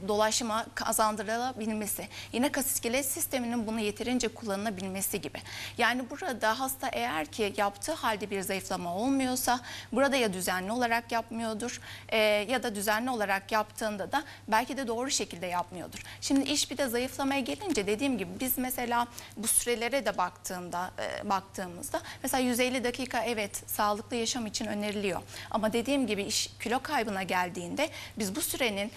dolaşıma 0.09 0.67
kazandırılabilmesi. 0.75 2.09
Yine 2.33 2.53
kas 2.53 2.67
iskelet 2.67 3.07
sisteminin 3.07 3.67
bunu 3.67 3.81
yeterince 3.81 4.29
kullanılabilmesi 4.29 5.21
gibi. 5.21 5.39
Yani 5.79 6.11
burada 6.11 6.61
hasta 6.61 6.89
eğer 6.89 7.27
ki 7.27 7.55
yaptığı 7.57 7.93
halde 7.93 8.31
bir 8.31 8.41
zayıflama 8.41 8.97
olmuyorsa 8.97 9.61
burada 9.93 10.17
ya 10.17 10.33
düzenli 10.33 10.73
olarak 10.73 11.13
yapmıyordur 11.13 11.81
e, 12.09 12.19
ya 12.49 12.63
da 12.63 12.75
düzenli 12.75 13.11
olarak 13.11 13.53
yaptığında 13.53 14.13
da 14.13 14.25
belki 14.49 14.77
de 14.77 14.87
doğru 14.87 15.11
şekilde 15.11 15.47
yapmıyordur. 15.47 16.03
Şimdi 16.21 16.51
iş 16.51 16.71
bir 16.71 16.79
de 16.79 16.89
zayıflamaya 16.89 17.41
gelince 17.41 17.87
dediğim 17.87 18.19
gibi 18.19 18.31
biz 18.41 18.59
mesela 18.59 19.07
bu 19.37 19.47
sürelere 19.47 20.07
de 20.07 20.19
baktığında 20.19 20.91
e, 20.99 21.29
baktığımızda 21.29 22.01
mesela 22.23 22.43
150 22.43 22.85
dakika 22.85 23.23
evet 23.25 23.63
sağlıklı 23.67 24.17
yaşam 24.17 24.47
için 24.47 24.67
öneriliyor. 24.67 25.23
Ama 25.51 25.73
dediğim 25.73 26.07
gibi 26.07 26.23
iş 26.23 26.51
kilo 26.63 26.81
kaybına 26.81 27.23
geldiğinde 27.23 27.89
biz 28.19 28.37
bu 28.37 28.41
sürenin 28.41 28.93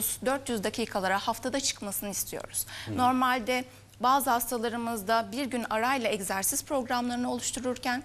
230-400 0.00 0.64
dakikalara 0.64 1.18
haftada 1.18 1.60
çıkmasını 1.60 2.10
istiyoruz. 2.10 2.66
Normalde 2.96 3.64
bazı 4.00 4.30
hastalarımızda 4.30 5.28
bir 5.32 5.46
gün 5.46 5.64
arayla 5.70 6.10
egzersiz 6.10 6.64
programlarını 6.64 7.32
oluştururken 7.32 8.02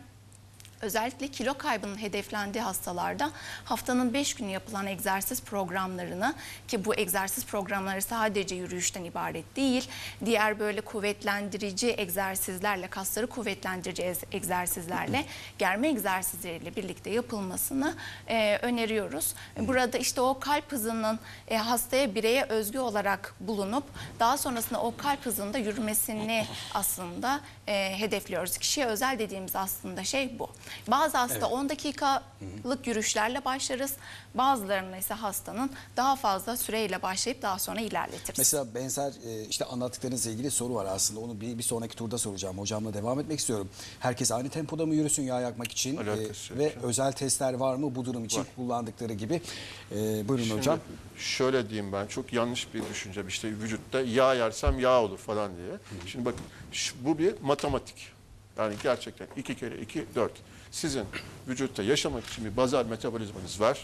Özellikle 0.81 1.27
kilo 1.27 1.53
kaybının 1.53 2.01
hedeflendiği 2.01 2.63
hastalarda 2.63 3.31
haftanın 3.63 4.13
5 4.13 4.33
günü 4.33 4.51
yapılan 4.51 4.87
egzersiz 4.87 5.41
programlarını 5.41 6.33
ki 6.67 6.85
bu 6.85 6.95
egzersiz 6.95 7.45
programları 7.45 8.01
sadece 8.01 8.55
yürüyüşten 8.55 9.03
ibaret 9.03 9.55
değil, 9.55 9.89
diğer 10.25 10.59
böyle 10.59 10.81
kuvvetlendirici 10.81 11.95
egzersizlerle, 11.97 12.87
kasları 12.87 13.27
kuvvetlendirici 13.27 14.13
egzersizlerle, 14.31 15.25
germe 15.57 15.87
egzersizleriyle 15.87 16.75
birlikte 16.75 17.09
yapılmasını 17.09 17.95
e, 18.27 18.57
öneriyoruz. 18.57 19.35
Burada 19.59 19.97
işte 19.97 20.21
o 20.21 20.39
kalp 20.39 20.71
hızının 20.71 21.19
e, 21.47 21.57
hastaya 21.57 22.15
bireye 22.15 22.43
özgü 22.43 22.79
olarak 22.79 23.35
bulunup 23.39 23.83
daha 24.19 24.37
sonrasında 24.37 24.81
o 24.81 24.97
kalp 24.97 25.25
hızında 25.25 25.57
yürümesini 25.57 26.45
aslında 26.73 27.41
e, 27.67 27.99
hedefliyoruz. 27.99 28.57
Kişiye 28.57 28.85
özel 28.85 29.19
dediğimiz 29.19 29.55
aslında 29.55 30.03
şey 30.03 30.39
bu. 30.39 30.49
Bazı 30.87 31.17
hasta 31.17 31.47
10 31.47 31.69
dakikalık 31.69 32.87
yürüyüşlerle 32.87 33.45
başlarız. 33.45 33.93
Bazılarına 34.35 34.97
ise 34.97 35.13
hastanın 35.13 35.69
daha 35.97 36.15
fazla 36.15 36.57
süreyle 36.57 37.01
başlayıp 37.01 37.41
daha 37.41 37.59
sonra 37.59 37.81
ilerletiriz. 37.81 38.37
Mesela 38.37 38.75
benzer 38.75 39.13
e, 39.25 39.45
işte 39.45 39.65
anlattıklarınızla 39.65 40.31
ilgili 40.31 40.51
soru 40.51 40.75
var 40.75 40.85
aslında. 40.85 41.19
Onu 41.19 41.41
bir, 41.41 41.57
bir 41.57 41.63
sonraki 41.63 41.95
turda 41.95 42.17
soracağım. 42.17 42.57
Hocamla 42.57 42.93
devam 42.93 43.19
etmek 43.19 43.39
istiyorum. 43.39 43.69
Herkes 43.99 44.31
aynı 44.31 44.49
tempoda 44.49 44.85
mı 44.85 44.95
yürüsün 44.95 45.23
yağ 45.23 45.41
yakmak 45.41 45.71
için? 45.71 45.97
Alakası 45.97 46.53
yok 46.53 46.59
ve 46.59 46.73
özel 46.83 47.11
testler 47.11 47.53
var 47.53 47.75
mı 47.75 47.95
bu 47.95 48.05
durum 48.05 48.25
için 48.25 48.39
Var. 48.39 48.47
kullandıkları 48.55 49.13
gibi? 49.13 49.41
E, 49.91 50.27
buyurun 50.27 50.43
Şimdi 50.43 50.59
hocam. 50.59 50.79
şöyle 51.17 51.69
diyeyim 51.69 51.91
ben 51.91 52.07
çok 52.07 52.33
yanlış 52.33 52.73
bir 52.73 52.83
düşünce. 52.89 53.23
İşte 53.27 53.49
vücutta 53.49 54.01
yağ 54.01 54.33
yersem 54.33 54.79
yağ 54.79 55.01
olur 55.01 55.17
falan 55.17 55.51
diye. 55.57 55.77
Şimdi 56.05 56.25
bakın 56.25 56.45
bu 57.01 57.17
bir 57.17 57.41
matematik. 57.41 58.11
Yani 58.57 58.75
gerçekten 58.83 59.27
iki 59.37 59.55
kere 59.55 59.81
iki 59.81 60.05
dört. 60.15 60.31
Sizin 60.77 61.05
vücutta 61.47 61.83
yaşamak 61.83 62.25
için 62.25 62.45
bir 62.45 62.57
bazal 62.57 62.85
metabolizmanız 62.85 63.61
var. 63.61 63.83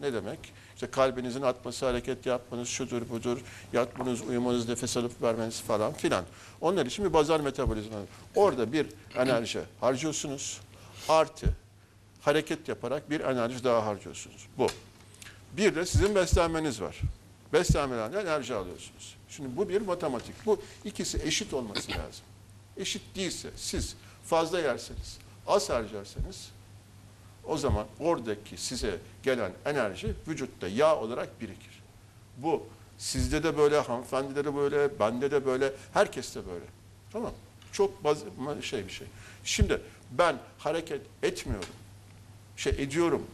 Ne 0.00 0.12
demek? 0.12 0.38
İşte 0.74 0.90
kalbinizin 0.90 1.42
atması, 1.42 1.86
hareket 1.86 2.26
yapmanız, 2.26 2.68
şudur 2.68 3.08
budur, 3.10 3.38
yatmanız, 3.72 4.20
uyumanız, 4.20 4.68
nefes 4.68 4.96
alıp 4.96 5.22
vermeniz 5.22 5.60
falan 5.60 5.92
filan. 5.92 6.24
Onlar 6.60 6.86
için 6.86 7.04
bir 7.04 7.12
bazal 7.12 7.40
metabolizma. 7.40 7.96
Orada 8.34 8.72
bir 8.72 8.86
enerji 9.16 9.60
harcıyorsunuz. 9.80 10.60
Artı 11.08 11.46
hareket 12.20 12.68
yaparak 12.68 13.10
bir 13.10 13.20
enerji 13.20 13.64
daha 13.64 13.86
harcıyorsunuz. 13.86 14.46
Bu. 14.58 14.66
Bir 15.56 15.74
de 15.74 15.86
sizin 15.86 16.14
beslenmeniz 16.14 16.80
var. 16.80 17.00
Beslenmeden 17.52 18.12
de 18.12 18.20
enerji 18.20 18.54
alıyorsunuz. 18.54 19.16
Şimdi 19.28 19.56
bu 19.56 19.68
bir 19.68 19.80
matematik. 19.80 20.34
Bu 20.46 20.60
ikisi 20.84 21.22
eşit 21.24 21.54
olması 21.54 21.90
lazım. 21.90 22.24
Eşit 22.76 23.02
değilse 23.16 23.50
siz 23.56 23.94
fazla 24.24 24.60
yerseniz, 24.60 25.18
az 25.48 25.70
harcarsanız 25.70 26.50
o 27.44 27.58
zaman 27.58 27.86
oradaki 28.00 28.56
size 28.56 28.98
gelen 29.22 29.52
enerji 29.64 30.14
vücutta 30.28 30.68
yağ 30.68 30.96
olarak 30.96 31.40
birikir. 31.40 31.82
Bu 32.36 32.66
sizde 32.98 33.42
de 33.42 33.58
böyle, 33.58 33.80
hanımefendide 33.80 34.44
de 34.44 34.56
böyle, 34.56 34.98
bende 34.98 35.30
de 35.30 35.46
böyle, 35.46 35.72
herkeste 35.94 36.40
böyle. 36.46 36.64
Tamam 37.12 37.32
Çok 37.72 38.04
baz, 38.04 38.18
şey 38.62 38.86
bir 38.86 38.92
şey. 38.92 39.06
Şimdi 39.44 39.80
ben 40.10 40.36
hareket 40.58 41.00
etmiyorum, 41.22 41.68
şey 42.56 42.72
ediyorum, 42.78 43.26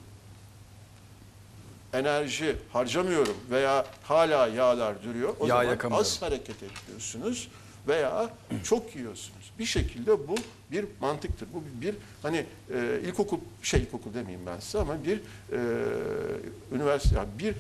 enerji 1.93 2.57
harcamıyorum 2.73 3.37
veya 3.51 3.87
hala 4.03 4.47
yağlar 4.47 5.05
duruyor. 5.05 5.35
O 5.41 5.47
Yağ 5.47 5.77
zaman 5.77 6.01
az 6.01 6.23
hareket 6.23 6.57
ediyorsunuz 6.63 7.49
veya 7.89 8.31
çok 8.65 8.97
yiyorsunuz. 8.97 9.51
Bir 9.59 9.65
şekilde 9.65 10.29
bu 10.29 10.35
bir 10.73 10.85
mantıktır. 11.01 11.49
Bu 11.55 11.63
bir 11.81 11.95
hani 12.23 12.47
e, 12.75 13.01
ilkokul 13.05 13.39
şey 13.63 13.81
ilkokul 13.81 14.15
demeyeyim 14.15 14.47
ben 14.47 14.61
size 14.61 14.79
ama 14.79 15.05
bir 15.05 15.17
e, 15.53 15.59
üniversite 16.73 17.17
yani 17.17 17.29
bir 17.39 17.55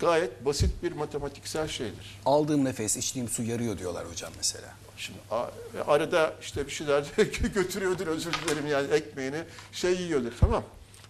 gayet 0.00 0.44
basit 0.44 0.82
bir 0.82 0.92
matematiksel 0.92 1.68
şeydir. 1.68 2.18
Aldığım 2.26 2.64
nefes, 2.64 2.96
içtiğim 2.96 3.28
su 3.28 3.42
yarıyor 3.42 3.78
diyorlar 3.78 4.06
hocam 4.10 4.32
mesela. 4.36 4.74
Şimdi 4.96 5.18
a- 5.30 5.50
arada 5.86 6.34
işte 6.40 6.66
bir 6.66 6.70
şeyler 6.72 7.04
götürüyordur 7.54 8.06
özür 8.06 8.32
dilerim 8.32 8.66
yani 8.66 8.92
ekmeğini 8.94 9.42
şey 9.72 10.00
yiyordur 10.00 10.32
tamam. 10.40 10.64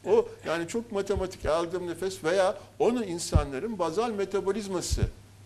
O 0.05 0.29
yani 0.47 0.69
çok 0.69 0.93
matematik 0.93 1.47
aldığım 1.47 1.87
nefes 1.91 2.25
veya 2.25 2.59
onu 2.79 3.05
insanların 3.05 3.79
bazal 3.79 4.11
metabolizması 4.11 5.01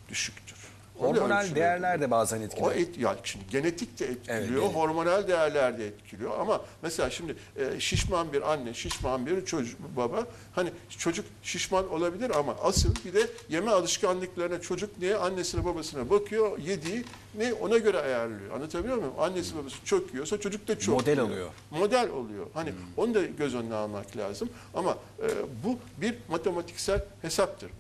düşüktür. 0.08 0.56
Hormonal 1.00 1.54
değerler 1.54 2.00
de 2.00 2.10
bazen 2.10 2.40
etkili. 2.40 2.64
O 2.64 2.72
et, 2.72 2.98
yani 2.98 3.18
şimdi 3.24 3.44
genetik 3.50 3.98
de 4.00 4.06
etkiliyor, 4.06 4.62
Evet, 4.62 4.74
hormonal 4.74 5.28
değerler 5.28 5.78
de 5.78 5.86
etkiliyor 5.86 6.38
ama 6.40 6.60
mesela 6.82 7.10
şimdi 7.10 7.36
e, 7.56 7.80
şişman 7.80 8.32
bir 8.32 8.52
anne, 8.52 8.74
şişman 8.74 9.26
bir 9.26 9.44
çocuk 9.44 9.80
baba 9.96 10.26
hani 10.54 10.70
çocuk 10.98 11.24
şişman 11.42 11.90
olabilir 11.92 12.30
ama 12.38 12.56
asıl 12.62 12.94
bir 13.04 13.14
de 13.14 13.26
yeme 13.48 13.70
alışkanlıklarına 13.70 14.60
çocuk 14.60 14.98
niye 14.98 15.16
annesine 15.16 15.64
babasına 15.64 16.10
bakıyor, 16.10 16.58
yediği 16.58 17.04
ne 17.38 17.52
ona 17.52 17.78
göre 17.78 17.98
ayarlıyor. 17.98 18.54
Anlatabiliyor 18.54 18.96
muyum? 18.96 19.14
Annesi 19.18 19.56
babası 19.56 19.76
çok 19.84 20.12
yiyorsa 20.12 20.40
çocuk 20.40 20.68
da 20.68 20.78
çok 20.78 20.94
Model 21.00 21.20
alıyor. 21.20 21.48
Model 21.70 22.08
oluyor. 22.10 22.46
Hani 22.54 22.72
onu 22.96 23.14
da 23.14 23.22
göz 23.22 23.54
önüne 23.54 23.74
almak 23.74 24.16
lazım 24.16 24.48
ama 24.74 24.98
e, 25.22 25.28
bu 25.64 25.78
bir 26.00 26.14
matematiksel 26.28 27.04
hesaptır. 27.22 27.70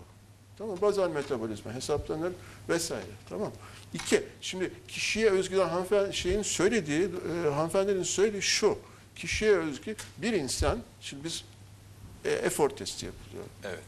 Tamam 0.60 0.80
bazal 0.82 1.10
metabolizma 1.10 1.74
hesaplanır 1.74 2.32
vesaire. 2.68 3.10
Tamam. 3.28 3.52
İki, 3.94 4.22
şimdi 4.40 4.72
kişiye 4.88 5.30
özgü 5.30 5.56
hanımefendi 5.56 6.16
şeyin 6.16 6.42
söylediği, 6.42 7.02
e, 7.02 7.48
hanımefendinin 7.48 8.02
söylediği 8.02 8.42
şu. 8.42 8.78
Kişiye 9.16 9.56
özgü 9.56 9.96
bir 10.18 10.32
insan, 10.32 10.78
şimdi 11.00 11.24
biz 11.24 11.44
e, 12.24 12.30
effort 12.30 12.78
testi 12.78 13.06
yapılıyor. 13.06 13.44
Evet. 13.64 13.84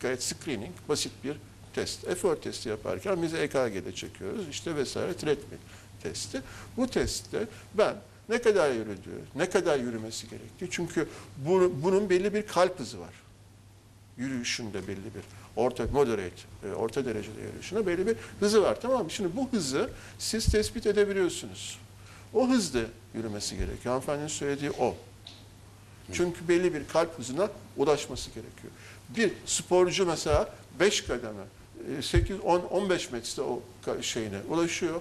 Gayet 0.00 0.22
screening, 0.22 0.74
basit 0.88 1.12
bir 1.24 1.36
test. 1.74 2.08
Effort 2.08 2.42
testi 2.42 2.68
yaparken 2.68 3.22
biz 3.22 3.34
EKG'de 3.34 3.94
çekiyoruz. 3.94 4.48
işte 4.48 4.76
vesaire 4.76 5.16
treadmill 5.16 5.58
testi. 6.02 6.42
Bu 6.76 6.86
testte 6.86 7.46
ben 7.74 7.96
ne 8.28 8.42
kadar 8.42 8.70
yürüdüğü, 8.70 9.22
ne 9.34 9.50
kadar 9.50 9.78
yürümesi 9.78 10.28
gerektiği. 10.28 10.68
Çünkü 10.70 11.08
bu, 11.36 11.72
bunun 11.82 12.10
belli 12.10 12.34
bir 12.34 12.46
kalp 12.46 12.80
hızı 12.80 13.00
var 13.00 13.14
yürüyüşünde 14.18 14.88
belli 14.88 15.14
bir 15.14 15.22
orta 15.58 15.86
moderate, 15.92 16.42
e, 16.64 16.72
orta 16.72 17.04
derecede 17.04 17.40
yürüyüşünde 17.40 17.86
belli 17.86 18.06
bir 18.06 18.16
hızı 18.40 18.62
var. 18.62 18.80
Tamam 18.80 19.04
mı? 19.04 19.10
Şimdi 19.10 19.36
bu 19.36 19.48
hızı 19.52 19.90
siz 20.18 20.46
tespit 20.46 20.86
edebiliyorsunuz. 20.86 21.78
O 22.34 22.48
hızda 22.48 22.80
yürümesi 23.14 23.56
gerekiyor. 23.56 23.84
Hanımefendinin 23.84 24.28
söylediği 24.28 24.70
o. 24.70 24.94
Çünkü 26.12 26.48
belli 26.48 26.74
bir 26.74 26.88
kalp 26.88 27.18
hızına 27.18 27.50
ulaşması 27.76 28.30
gerekiyor. 28.30 28.72
Bir 29.16 29.32
sporcu 29.46 30.06
mesela 30.06 30.54
5 30.80 31.00
kademe, 31.00 31.42
8, 32.02 32.40
10, 32.40 32.60
15 32.60 33.12
metre 33.12 33.42
o 33.42 33.62
şeyine 34.02 34.38
ulaşıyor. 34.48 35.00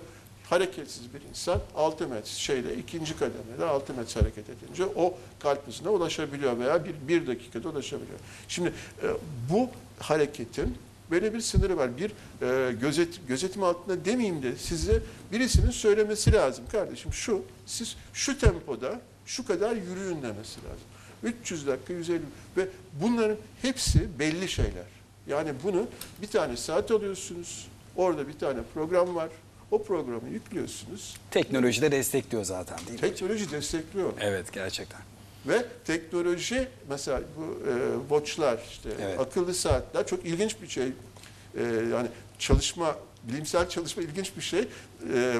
Hareketsiz 0.49 1.13
bir 1.13 1.29
insan 1.29 1.61
6 1.75 2.07
metre 2.07 2.29
şeyde 2.29 2.77
ikinci 2.77 3.17
kademede 3.17 3.65
6 3.65 3.93
metre 3.93 4.21
hareket 4.21 4.45
edince 4.49 4.85
o 4.85 5.17
kalp 5.39 5.67
hızına 5.67 5.89
ulaşabiliyor 5.89 6.59
veya 6.59 6.85
bir, 6.85 6.95
bir 7.07 7.27
dakikada 7.27 7.69
ulaşabiliyor. 7.69 8.19
Şimdi 8.47 8.73
e, 9.03 9.07
bu 9.51 9.69
hareketin 9.99 10.77
böyle 11.11 11.33
bir 11.33 11.41
sınırı 11.41 11.77
var. 11.77 11.89
Bir 11.97 12.11
e, 12.41 12.71
gözet, 12.71 13.27
gözetim 13.27 13.63
altında 13.63 14.05
demeyeyim 14.05 14.43
de 14.43 14.55
size 14.55 15.01
birisinin 15.31 15.71
söylemesi 15.71 16.33
lazım. 16.33 16.65
Kardeşim 16.71 17.13
şu, 17.13 17.41
siz 17.65 17.95
şu 18.13 18.39
tempoda 18.39 19.01
şu 19.25 19.47
kadar 19.47 19.75
yürüyün 19.75 20.21
demesi 20.21 20.59
lazım. 20.63 20.87
300 21.23 21.67
dakika, 21.67 21.93
150 21.93 22.21
ve 22.57 22.67
bunların 23.01 23.37
hepsi 23.61 24.19
belli 24.19 24.47
şeyler. 24.47 24.85
Yani 25.27 25.51
bunu 25.63 25.87
bir 26.21 26.27
tane 26.27 26.57
saat 26.57 26.91
alıyorsunuz. 26.91 27.67
Orada 27.95 28.27
bir 28.27 28.39
tane 28.39 28.59
program 28.73 29.15
var. 29.15 29.29
O 29.71 29.83
programı 29.83 30.29
yüklüyorsunuz. 30.29 31.15
Teknoloji 31.31 31.81
de 31.81 31.91
destekliyor 31.91 32.43
zaten 32.43 32.77
değil 32.77 32.91
mi? 32.91 32.97
Teknoloji 32.97 33.51
destekliyor. 33.51 34.13
Evet 34.19 34.53
gerçekten. 34.53 35.01
Ve 35.45 35.65
teknoloji 35.85 36.67
mesela 36.89 37.21
bu 37.37 37.69
e, 37.69 37.73
watchlar 38.09 38.59
işte 38.71 38.89
Evet. 39.01 39.19
akıllı 39.19 39.53
saatler 39.53 40.07
çok 40.07 40.25
ilginç 40.25 40.61
bir 40.61 40.67
şey. 40.67 40.87
E, 40.87 41.63
yani 41.91 42.07
çalışma 42.39 42.95
bilimsel 43.23 43.69
çalışma 43.69 44.03
ilginç 44.03 44.35
bir 44.37 44.41
şey. 44.41 44.67
E, 45.13 45.37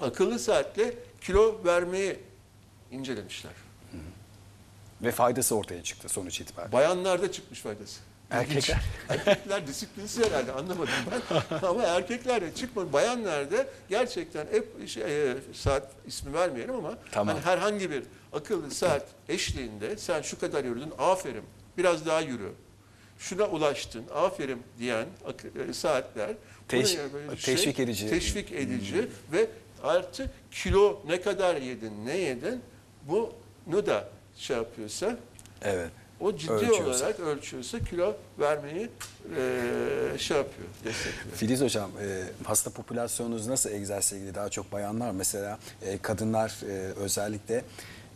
akıllı 0.00 0.38
saatle 0.38 0.94
kilo 1.20 1.60
vermeyi 1.64 2.18
incelemişler. 2.90 3.52
Ve 5.02 5.12
faydası 5.12 5.56
ortaya 5.56 5.82
çıktı 5.82 6.08
sonuç 6.08 6.40
itibariyle. 6.40 6.72
Bayanlarda 6.72 7.32
çıkmış 7.32 7.60
faydası. 7.60 8.00
Erkekler? 8.32 8.80
Erkekler 9.08 9.66
disiplinsiz 9.66 10.24
herhalde 10.26 10.52
anlamadım 10.52 10.94
ben. 11.10 11.58
Ama 11.68 11.82
erkeklerde 11.82 12.54
çıkmadı. 12.54 12.92
Bayanlarda 12.92 13.66
gerçekten 13.88 14.46
hep 14.46 14.88
şey, 14.88 15.30
e, 15.30 15.34
saat 15.52 15.90
ismi 16.06 16.32
vermeyelim 16.34 16.74
ama 16.74 16.98
Tamam. 17.12 17.34
hani 17.36 17.44
herhangi 17.46 17.90
bir 17.90 18.02
akıllı 18.32 18.70
saat 18.70 19.06
eşliğinde 19.28 19.96
sen 19.96 20.22
şu 20.22 20.40
kadar 20.40 20.64
yürüdün 20.64 20.92
aferin 20.98 21.44
biraz 21.78 22.06
daha 22.06 22.20
yürü. 22.20 22.52
Şuna 23.18 23.44
ulaştın 23.44 24.04
aferin 24.14 24.62
diyen 24.78 25.06
e, 25.68 25.72
saatler 25.72 26.30
Teş- 26.68 27.12
böyle 27.12 27.36
teşvik 27.36 27.80
edici. 27.80 28.08
Teşvik 28.10 28.52
edici 28.52 29.08
ve 29.32 29.46
artı 29.82 30.30
kilo 30.50 31.02
ne 31.06 31.20
kadar 31.20 31.56
yedin 31.56 32.06
ne 32.06 32.16
yedin 32.16 32.62
bunu 33.08 33.86
da 33.86 34.08
şey 34.36 34.56
yapıyorsa 34.56 35.16
Evet. 35.62 35.90
O 36.22 36.36
ciddi 36.36 36.52
Ölçüyorsa. 36.52 37.04
olarak 37.04 37.20
ölçüyorsa 37.20 37.78
kilo 37.78 38.16
vermeyi 38.38 38.90
e, 39.36 40.18
şey 40.18 40.36
yapıyor, 40.36 40.68
destekliyor. 40.84 41.36
Filiz 41.36 41.60
Hocam, 41.60 41.90
e, 42.02 42.22
hasta 42.44 42.70
popülasyonunuz 42.70 43.46
nasıl 43.46 43.70
egzersizle 43.70 44.18
ilgili? 44.18 44.34
Daha 44.34 44.48
çok 44.48 44.72
bayanlar 44.72 45.10
mesela, 45.10 45.58
e, 45.82 45.98
kadınlar 45.98 46.58
e, 46.68 46.72
özellikle 46.92 47.64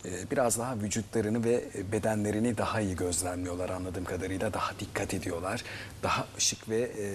e, 0.04 0.30
biraz 0.30 0.58
daha 0.58 0.76
vücutlarını 0.76 1.44
ve 1.44 1.64
bedenlerini 1.92 2.58
daha 2.58 2.80
iyi 2.80 2.96
gözlemliyorlar 2.96 3.68
anladığım 3.70 4.04
kadarıyla. 4.04 4.52
Daha 4.52 4.78
dikkat 4.80 5.14
ediyorlar. 5.14 5.64
Daha 6.02 6.26
şık 6.38 6.68
ve 6.68 6.80
e, 6.80 7.06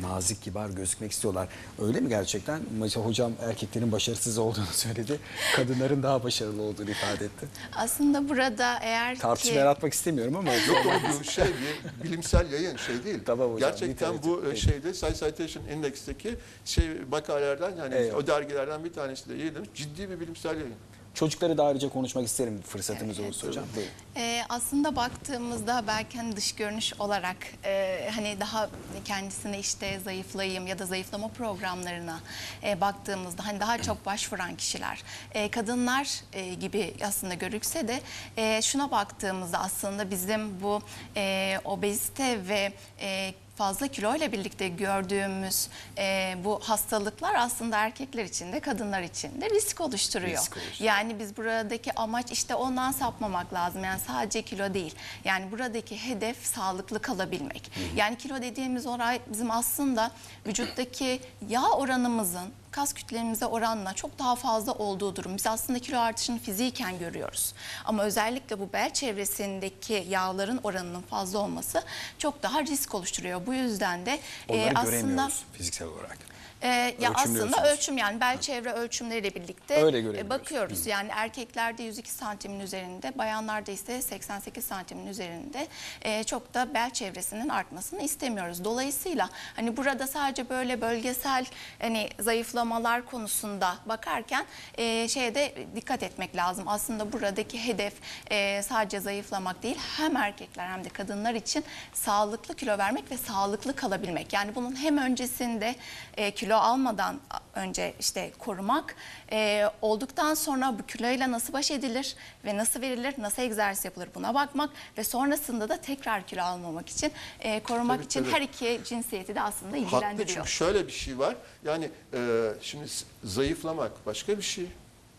nazik, 0.00 0.42
kibar 0.42 0.68
gözükmek 0.70 1.12
istiyorlar. 1.12 1.48
Öyle 1.82 2.00
mi 2.00 2.08
gerçekten? 2.08 2.60
Mesela 2.78 3.06
hocam 3.06 3.32
erkeklerin 3.42 3.92
başarısız 3.92 4.38
olduğunu 4.38 4.64
söyledi. 4.72 5.20
Kadınların 5.56 6.02
daha 6.02 6.24
başarılı 6.24 6.62
olduğunu 6.62 6.90
ifade 6.90 7.24
etti. 7.24 7.46
Aslında 7.76 8.28
burada 8.28 8.78
eğer 8.82 9.18
Tartışma 9.18 9.50
ki... 9.52 9.56
yaratmak 9.58 9.92
istemiyorum 9.92 10.36
ama 10.36 10.54
Yok 10.54 10.86
o 10.86 11.20
bu 11.20 11.24
şey 11.24 11.44
bir 11.44 12.04
bilimsel 12.04 12.52
yayın 12.52 12.76
şey 12.76 13.04
değil. 13.04 13.18
Tamam 13.26 13.52
hocam, 13.54 13.70
Gerçekten 13.70 14.22
bu 14.22 14.42
e, 14.44 14.48
peki. 14.48 14.60
şeyde 14.60 14.94
Science 14.94 15.18
Citation 15.30 15.64
Index'teki 15.64 16.36
şey 16.64 16.84
makalelerden 17.10 17.76
yani 17.76 17.94
Eyvallah. 17.94 18.16
o 18.18 18.26
dergilerden 18.26 18.84
bir 18.84 18.92
tanesi 18.92 19.28
de 19.28 19.34
yayınlamış. 19.34 19.68
Ciddi 19.74 20.10
bir 20.10 20.20
bilimsel 20.20 20.54
yayın. 20.56 20.74
Çocukları 21.18 21.58
da 21.58 21.64
ayrıca 21.64 21.88
konuşmak 21.88 22.26
isterim 22.26 22.62
fırsatımız 22.62 23.20
olursa 23.20 23.46
hocam. 23.46 23.64
Buyurun. 23.76 23.92
Ee, 24.16 24.42
aslında 24.48 24.96
baktığımızda 24.96 25.84
belki 25.86 26.18
hani 26.18 26.36
dış 26.36 26.52
görünüş 26.52 26.94
olarak 26.98 27.36
e, 27.64 28.10
hani 28.14 28.40
daha 28.40 28.70
kendisine 29.04 29.58
işte 29.58 30.00
zayıflayayım 30.04 30.66
ya 30.66 30.78
da 30.78 30.86
zayıflama 30.86 31.28
programlarına 31.28 32.20
e, 32.64 32.80
baktığımızda 32.80 33.46
hani 33.46 33.60
daha 33.60 33.82
çok 33.82 34.06
başvuran 34.06 34.56
kişiler 34.56 35.02
e, 35.32 35.50
kadınlar 35.50 36.20
e, 36.32 36.54
gibi 36.54 36.94
aslında 37.04 37.34
görükse 37.34 37.88
de 37.88 38.00
e, 38.36 38.62
şuna 38.62 38.90
baktığımızda 38.90 39.58
aslında 39.58 40.10
bizim 40.10 40.60
bu 40.62 40.80
e, 41.16 41.56
obezite 41.64 42.48
ve 42.48 42.72
e, 43.00 43.34
fazla 43.58 43.88
kilo 43.88 44.16
ile 44.16 44.32
birlikte 44.32 44.68
gördüğümüz 44.68 45.68
e, 45.98 46.36
bu 46.44 46.60
hastalıklar 46.62 47.34
aslında 47.34 47.78
erkekler 47.78 48.24
için 48.24 48.52
de 48.52 48.60
kadınlar 48.60 49.02
için 49.02 49.40
de 49.40 49.50
risk 49.50 49.80
oluşturuyor. 49.80 50.38
Risk 50.38 50.56
oluşturuyor. 50.56 50.92
Yani 50.94 51.18
biz 51.18 51.36
buradaki 51.36 51.94
amaç 51.94 52.32
işte 52.32 52.54
ondan 52.54 52.92
sapmamak 52.92 53.54
lazım. 53.54 53.84
Yani 53.84 54.00
sadece 54.06 54.42
kilo 54.42 54.74
değil. 54.74 54.94
Yani 55.24 55.52
buradaki 55.52 56.04
hedef 56.04 56.46
sağlıklı 56.46 57.02
kalabilmek. 57.02 57.70
Yani 57.96 58.18
kilo 58.18 58.42
dediğimiz 58.42 58.86
olay 58.86 59.20
bizim 59.26 59.50
aslında 59.50 60.10
vücuttaki 60.46 61.20
yağ 61.48 61.70
oranımızın 61.70 62.52
kas 62.70 62.92
kütlemimize 62.92 63.46
oranla 63.46 63.94
çok 63.94 64.18
daha 64.18 64.36
fazla 64.36 64.72
olduğu 64.72 65.16
durum. 65.16 65.36
Biz 65.36 65.46
aslında 65.46 65.78
kilo 65.78 65.98
artışını 65.98 66.38
fiziken 66.38 66.98
görüyoruz. 66.98 67.54
Ama 67.84 68.02
özellikle 68.02 68.60
bu 68.60 68.72
bel 68.72 68.92
çevresindeki 68.92 70.06
yağların 70.08 70.60
oranının 70.62 71.02
fazla 71.02 71.38
olması 71.38 71.82
çok 72.18 72.42
daha 72.42 72.62
risk 72.62 72.94
oluşturuyor. 72.94 73.46
Bu 73.46 73.54
yüzden 73.54 74.06
de 74.06 74.20
Onları 74.48 74.60
e, 74.60 74.72
aslında 74.74 74.90
göremiyoruz 74.90 75.44
fiziksel 75.52 75.88
olarak. 75.88 76.18
Ee, 76.62 76.94
ya 77.00 77.12
aslında 77.14 77.72
ölçüm 77.72 77.98
yani 77.98 78.20
bel 78.20 78.40
çevre 78.40 78.72
ölçümleriyle 78.72 79.34
birlikte 79.34 79.74
e, 80.18 80.30
bakıyoruz. 80.30 80.86
Yani 80.86 81.08
erkeklerde 81.12 81.82
102 81.82 82.10
santimin 82.10 82.60
üzerinde, 82.60 83.18
bayanlarda 83.18 83.70
ise 83.72 84.02
88 84.02 84.64
santimin 84.64 85.06
üzerinde 85.06 85.66
e, 86.02 86.24
çok 86.24 86.54
da 86.54 86.74
bel 86.74 86.90
çevresinin 86.90 87.48
artmasını 87.48 88.02
istemiyoruz. 88.02 88.64
Dolayısıyla 88.64 89.28
hani 89.56 89.76
burada 89.76 90.06
sadece 90.06 90.48
böyle 90.48 90.80
bölgesel 90.80 91.46
hani 91.78 92.08
zayıflamalar 92.20 93.06
konusunda 93.06 93.74
bakarken 93.86 94.46
e, 94.78 95.08
şeye 95.08 95.34
de 95.34 95.54
dikkat 95.76 96.02
etmek 96.02 96.36
lazım. 96.36 96.64
Aslında 96.68 97.12
buradaki 97.12 97.66
hedef 97.66 97.92
e, 98.30 98.62
sadece 98.62 99.00
zayıflamak 99.00 99.62
değil 99.62 99.78
hem 99.96 100.16
erkekler 100.16 100.66
hem 100.66 100.84
de 100.84 100.88
kadınlar 100.88 101.34
için 101.34 101.64
sağlıklı 101.92 102.54
kilo 102.54 102.78
vermek 102.78 103.10
ve 103.10 103.16
sağlıklı 103.16 103.76
kalabilmek. 103.76 104.32
Yani 104.32 104.54
bunun 104.54 104.76
hem 104.82 104.98
öncesinde 104.98 105.74
e, 106.16 106.30
kilo 106.30 106.47
almadan 106.54 107.20
önce 107.54 107.94
işte 108.00 108.32
korumak, 108.38 108.96
e, 109.32 109.64
olduktan 109.82 110.34
sonra 110.34 110.78
bu 110.78 110.86
kiloyla 110.86 111.30
nasıl 111.30 111.52
baş 111.52 111.70
edilir 111.70 112.16
ve 112.44 112.56
nasıl 112.56 112.80
verilir, 112.80 113.14
nasıl 113.18 113.42
egzersiz 113.42 113.84
yapılır 113.84 114.08
buna 114.14 114.34
bakmak 114.34 114.70
ve 114.98 115.04
sonrasında 115.04 115.68
da 115.68 115.80
tekrar 115.80 116.26
kilo 116.26 116.42
almamak 116.42 116.88
için 116.88 117.12
e, 117.40 117.60
korumak 117.62 117.96
Tabii, 117.96 118.06
için 118.06 118.22
tabii. 118.22 118.32
her 118.32 118.40
iki 118.40 118.80
cinsiyeti 118.84 119.34
de 119.34 119.40
aslında 119.42 119.72
Haklı 119.76 119.84
ilgilendiriyor. 119.84 120.36
çünkü 120.36 120.48
şöyle 120.50 120.86
bir 120.86 120.92
şey 120.92 121.18
var. 121.18 121.36
Yani 121.64 121.90
e, 122.14 122.50
şimdi 122.62 122.86
zayıflamak 123.24 124.06
başka 124.06 124.38
bir 124.38 124.42
şey. 124.42 124.66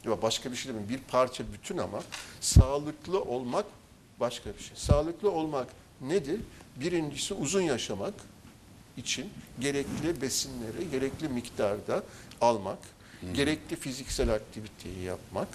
Ya 0.05 0.21
başka 0.21 0.51
bir 0.51 0.55
şey 0.55 0.73
değil 0.73 0.85
mi? 0.85 0.89
Bir 0.89 0.97
parça 0.97 1.43
bütün 1.53 1.77
ama 1.77 1.99
sağlıklı 2.41 3.21
olmak 3.21 3.65
başka 4.19 4.49
bir 4.57 4.63
şey. 4.63 4.77
Sağlıklı 4.77 5.31
olmak 5.31 5.67
nedir? 6.01 6.41
Birincisi 6.75 7.33
uzun 7.33 7.61
yaşamak 7.61 8.13
için 8.99 9.29
gerekli 9.59 10.21
besinleri 10.21 10.91
gerekli 10.91 11.29
miktarda 11.29 12.03
almak, 12.41 12.79
gerekli 13.33 13.75
fiziksel 13.75 14.33
aktiviteyi 14.33 15.03
yapmak. 15.03 15.47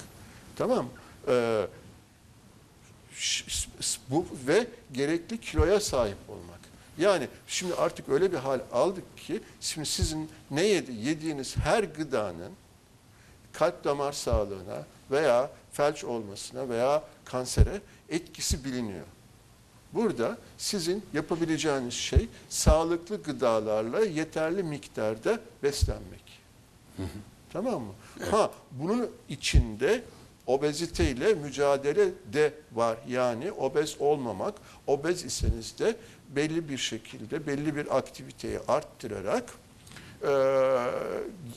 Tamam? 0.56 0.88
Ee, 1.28 1.66
bu 4.10 4.26
ve 4.46 4.66
gerekli 4.92 5.40
kiloya 5.40 5.80
sahip 5.80 6.18
olmak. 6.28 6.60
Yani 6.98 7.28
şimdi 7.46 7.74
artık 7.74 8.08
öyle 8.08 8.32
bir 8.32 8.36
hal 8.36 8.60
aldık 8.72 9.18
ki 9.18 9.40
şimdi 9.60 9.88
sizin 9.88 10.30
ne 10.50 10.62
yedi, 10.66 10.92
yediğiniz 10.92 11.56
her 11.56 11.84
gıdanın 11.84 12.52
kalp 13.52 13.84
damar 13.84 14.12
sağlığına 14.12 14.84
veya 15.10 15.50
felç 15.72 16.04
olmasına 16.04 16.68
veya 16.68 17.02
kansere 17.24 17.80
etkisi 18.08 18.64
biliniyor. 18.64 19.06
Burada 19.94 20.38
sizin 20.58 21.02
yapabileceğiniz 21.12 21.94
şey 21.94 22.28
sağlıklı 22.48 23.22
gıdalarla 23.22 24.00
yeterli 24.00 24.62
miktarda 24.62 25.40
beslenmek. 25.62 26.40
Tamam 27.52 27.82
mı? 27.82 27.92
Ha 28.30 28.50
bunun 28.70 29.10
içinde 29.28 30.02
obeziteyle 30.46 31.34
mücadele 31.34 32.10
de 32.32 32.54
var. 32.72 32.98
Yani 33.08 33.52
obez 33.52 33.96
olmamak, 34.00 34.54
obez 34.86 35.24
iseniz 35.24 35.78
de 35.78 35.96
belli 36.28 36.68
bir 36.68 36.78
şekilde 36.78 37.46
belli 37.46 37.76
bir 37.76 37.96
aktiviteyi 37.96 38.58
arttırarak 38.68 39.54
e, 40.26 40.30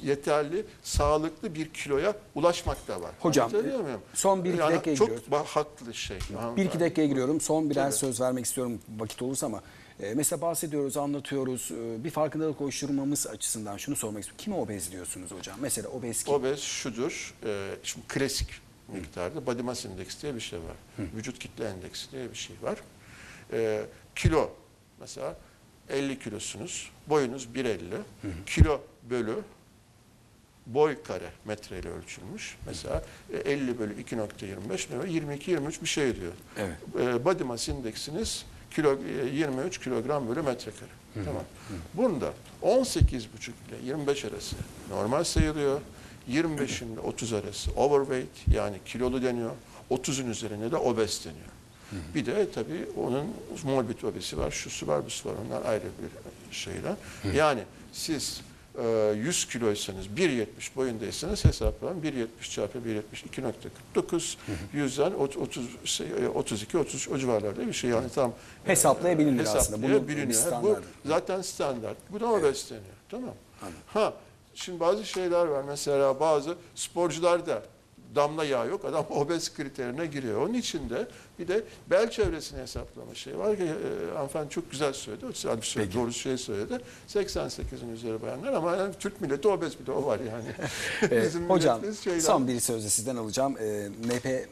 yeterli, 0.03 0.65
sağlıklı 0.83 1.55
bir 1.55 1.69
kiloya 1.73 2.15
ulaşmak 2.35 2.87
da 2.87 3.01
var. 3.01 3.11
Hocam, 3.19 3.51
muyum? 3.51 4.01
son 4.13 4.43
bir 4.43 4.49
iki 4.49 4.59
yani 4.59 4.73
dakikaya 4.73 4.95
Çok 4.95 5.07
giriyoruz. 5.07 5.27
ba- 5.31 5.45
haklı 5.45 5.93
şey. 5.93 6.17
Bir 6.57 6.65
iki 6.65 6.79
dakikaya 6.79 7.07
giriyorum. 7.07 7.41
Son 7.41 7.69
birer 7.69 7.83
Tabii. 7.83 7.93
söz 7.95 8.21
vermek 8.21 8.45
istiyorum 8.45 8.79
vakit 8.97 9.21
olursa 9.21 9.45
ama 9.45 9.61
e, 9.99 10.13
mesela 10.13 10.41
bahsediyoruz, 10.41 10.97
anlatıyoruz. 10.97 11.71
E, 11.71 12.03
bir 12.03 12.09
farkındalık 12.09 12.61
oluşturmamız 12.61 13.27
açısından 13.27 13.77
şunu 13.77 13.95
sormak 13.95 14.19
istiyorum. 14.21 14.43
Kime 14.43 14.55
obez 14.55 14.91
diyorsunuz 14.91 15.31
hocam? 15.31 15.55
Mesela 15.61 15.89
obez 15.89 16.23
kim? 16.23 16.33
Obez 16.33 16.59
şudur, 16.59 17.33
e, 17.45 17.69
şimdi 17.83 18.07
klasik 18.07 18.47
miktarda 18.93 19.45
body 19.45 19.61
mass 19.61 19.85
index 19.85 20.21
diye 20.21 20.35
bir 20.35 20.39
şey 20.39 20.59
var. 20.59 20.75
Vücut 21.15 21.39
kitle 21.39 21.69
endeksi 21.69 22.11
diye 22.11 22.31
bir 22.31 22.35
şey 22.37 22.55
var. 22.61 22.77
E, 23.53 23.85
kilo 24.15 24.49
mesela 24.99 25.35
50 25.89 26.19
kilosunuz, 26.19 26.91
boyunuz 27.07 27.47
1.50, 27.55 27.77
kilo 28.45 28.81
bölü 29.09 29.35
boy 30.65 31.03
kare 31.03 31.29
metreyle 31.45 31.89
ölçülmüş. 31.89 32.57
Mesela 32.65 33.03
e, 33.33 33.37
50 33.37 33.79
bölü 33.79 34.01
2.25 34.01 35.29
ne? 35.29 35.35
22-23 35.37 35.81
bir 35.81 35.87
şey 35.87 36.15
diyor. 36.15 36.33
Evet. 36.57 36.77
E, 36.99 37.25
body 37.25 37.43
mass 37.43 37.69
indeksiniz 37.69 38.45
kilo, 38.71 38.97
e, 39.23 39.35
23 39.35 39.79
kilogram 39.79 40.27
bölü 40.29 40.41
metrekare. 40.41 40.89
Tamam. 41.25 41.43
Bunda 41.93 42.33
18,5 42.63 43.11
ile 43.69 43.85
25 43.85 44.25
arası 44.25 44.55
normal 44.89 45.23
sayılıyor. 45.23 45.81
25 46.27 46.81
ile 46.81 46.99
30 46.99 47.33
arası 47.33 47.71
overweight 47.71 48.47
yani 48.53 48.77
kilolu 48.85 49.23
deniyor. 49.23 49.51
30'un 49.91 50.29
üzerine 50.29 50.71
de 50.71 50.77
obez 50.77 51.25
deniyor. 51.25 51.56
Bir 52.15 52.25
de 52.25 52.51
tabii 52.51 52.85
onun 52.97 53.25
morbid 53.63 54.01
obezi 54.01 54.37
var, 54.37 54.51
şusu 54.51 54.87
var, 54.87 55.05
busu 55.05 55.29
var. 55.29 55.35
Onlar 55.47 55.65
ayrı 55.71 55.83
bir 56.51 56.55
şeyler. 56.55 56.93
Yani 57.35 57.61
siz 57.93 58.41
e, 58.83 59.13
100 59.17 59.45
kiloysanız 59.47 60.07
1.70 60.07 60.45
boyundaysanız 60.75 61.45
hesaplayın 61.45 62.01
1.70 62.01 62.51
çarpı 62.51 62.77
1.70 62.77 63.01
2.49 63.95 64.35
yüzden 64.73 65.11
ot- 65.11 65.37
30 65.37 65.65
şey, 65.85 66.07
e, 66.07 66.27
32 66.29 66.77
33 66.77 67.09
o 67.09 67.17
civarlarda 67.17 67.67
bir 67.67 67.73
şey 67.73 67.89
yani 67.89 68.09
tam 68.15 68.29
e, 68.65 68.69
Hesaplayabilir 68.69 69.45
aslında. 69.57 69.81
Bunun 69.83 70.07
bir 70.07 70.17
hesaplayabiliyor. 70.27 70.77
Bu 71.03 71.09
zaten 71.09 71.41
standart. 71.41 71.97
Bu 72.11 72.19
da 72.19 72.31
obez 72.31 72.69
deniyor. 72.69 72.85
Tamam. 73.09 73.33
Ha 73.87 74.13
şimdi 74.55 74.79
bazı 74.79 75.05
şeyler 75.05 75.45
var. 75.45 75.63
Mesela 75.67 76.19
bazı 76.19 76.55
sporcularda 76.75 77.63
damla 78.15 78.45
yağ 78.45 78.65
yok. 78.65 78.85
Adam 78.85 79.05
obez 79.09 79.53
kriterine 79.53 80.05
giriyor. 80.05 80.41
Onun 80.41 80.53
için 80.53 80.89
de 80.89 81.07
bir 81.39 81.47
de 81.47 81.63
bel 81.89 82.09
çevresini 82.11 82.61
hesaplama 82.61 83.15
şey 83.15 83.37
var 83.37 83.57
ki 83.57 83.63
e, 83.63 84.13
hanımefendi 84.13 84.49
çok 84.49 84.71
güzel 84.71 84.93
söyledi. 84.93 85.25
O 85.25 85.29
güzel 85.29 85.57
bir 85.61 85.65
şey, 85.65 85.83
Peki. 85.83 85.97
doğru 85.97 86.13
şey 86.13 86.37
söyledi. 86.37 86.77
88'in 87.07 87.89
üzeri 87.93 88.21
bayanlar 88.21 88.53
ama 88.53 88.75
yani 88.75 88.93
Türk 88.99 89.21
milleti 89.21 89.47
obez 89.47 89.79
bir 89.79 89.85
de 89.85 89.91
o 89.91 90.05
var 90.05 90.19
yani. 90.19 90.47
Ee, 91.11 91.21
Bizim 91.25 91.49
hocam 91.49 91.81
şeyden- 92.03 92.19
son 92.19 92.47
bir 92.47 92.59
sözü 92.59 92.89
sizden 92.89 93.15
alacağım. 93.15 93.55
Ee, 93.59 93.89
NP 93.89 94.47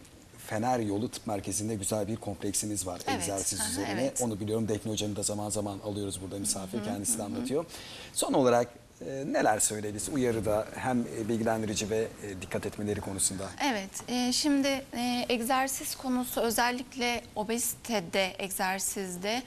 Fener 0.48 0.80
Yolu 0.80 1.12
Tıp 1.12 1.28
Merkezi'nde 1.28 1.76
güzel 1.76 2.08
bir 2.08 2.16
kompleksiniz 2.16 2.88
var 2.88 3.02
Evet, 3.08 3.20
egzersiz 3.20 3.60
üzerine. 3.72 4.02
evet. 4.02 4.22
Onu 4.22 4.40
biliyorum. 4.40 4.68
Defne 4.68 4.92
Hoca'nı 4.92 5.16
da 5.16 5.24
zaman 5.24 5.50
zaman 5.50 5.80
alıyoruz 5.86 6.22
burada 6.22 6.40
misafir. 6.40 6.84
Kendisi 6.84 7.18
de 7.20 7.24
anlatıyor. 7.24 7.66
Son 8.14 8.34
olarak 8.34 8.68
e, 9.08 9.34
neler 9.34 9.60
söyleriz 9.60 10.10
uyarıda 10.10 10.68
hem 10.76 11.00
e, 11.02 11.30
bilgilendirici 11.30 11.90
ve 11.90 12.08
e, 12.24 12.42
dikkat 12.42 12.66
etmeleri 12.66 13.02
konusunda? 13.02 13.44
Evet, 13.64 13.90
e, 14.08 14.34
şimdi 14.34 14.86
egzersiz 15.30 15.96
konusu 15.96 16.42
özellikle 16.42 17.22
obezitede, 17.36 18.34
egzersizde 18.40 19.44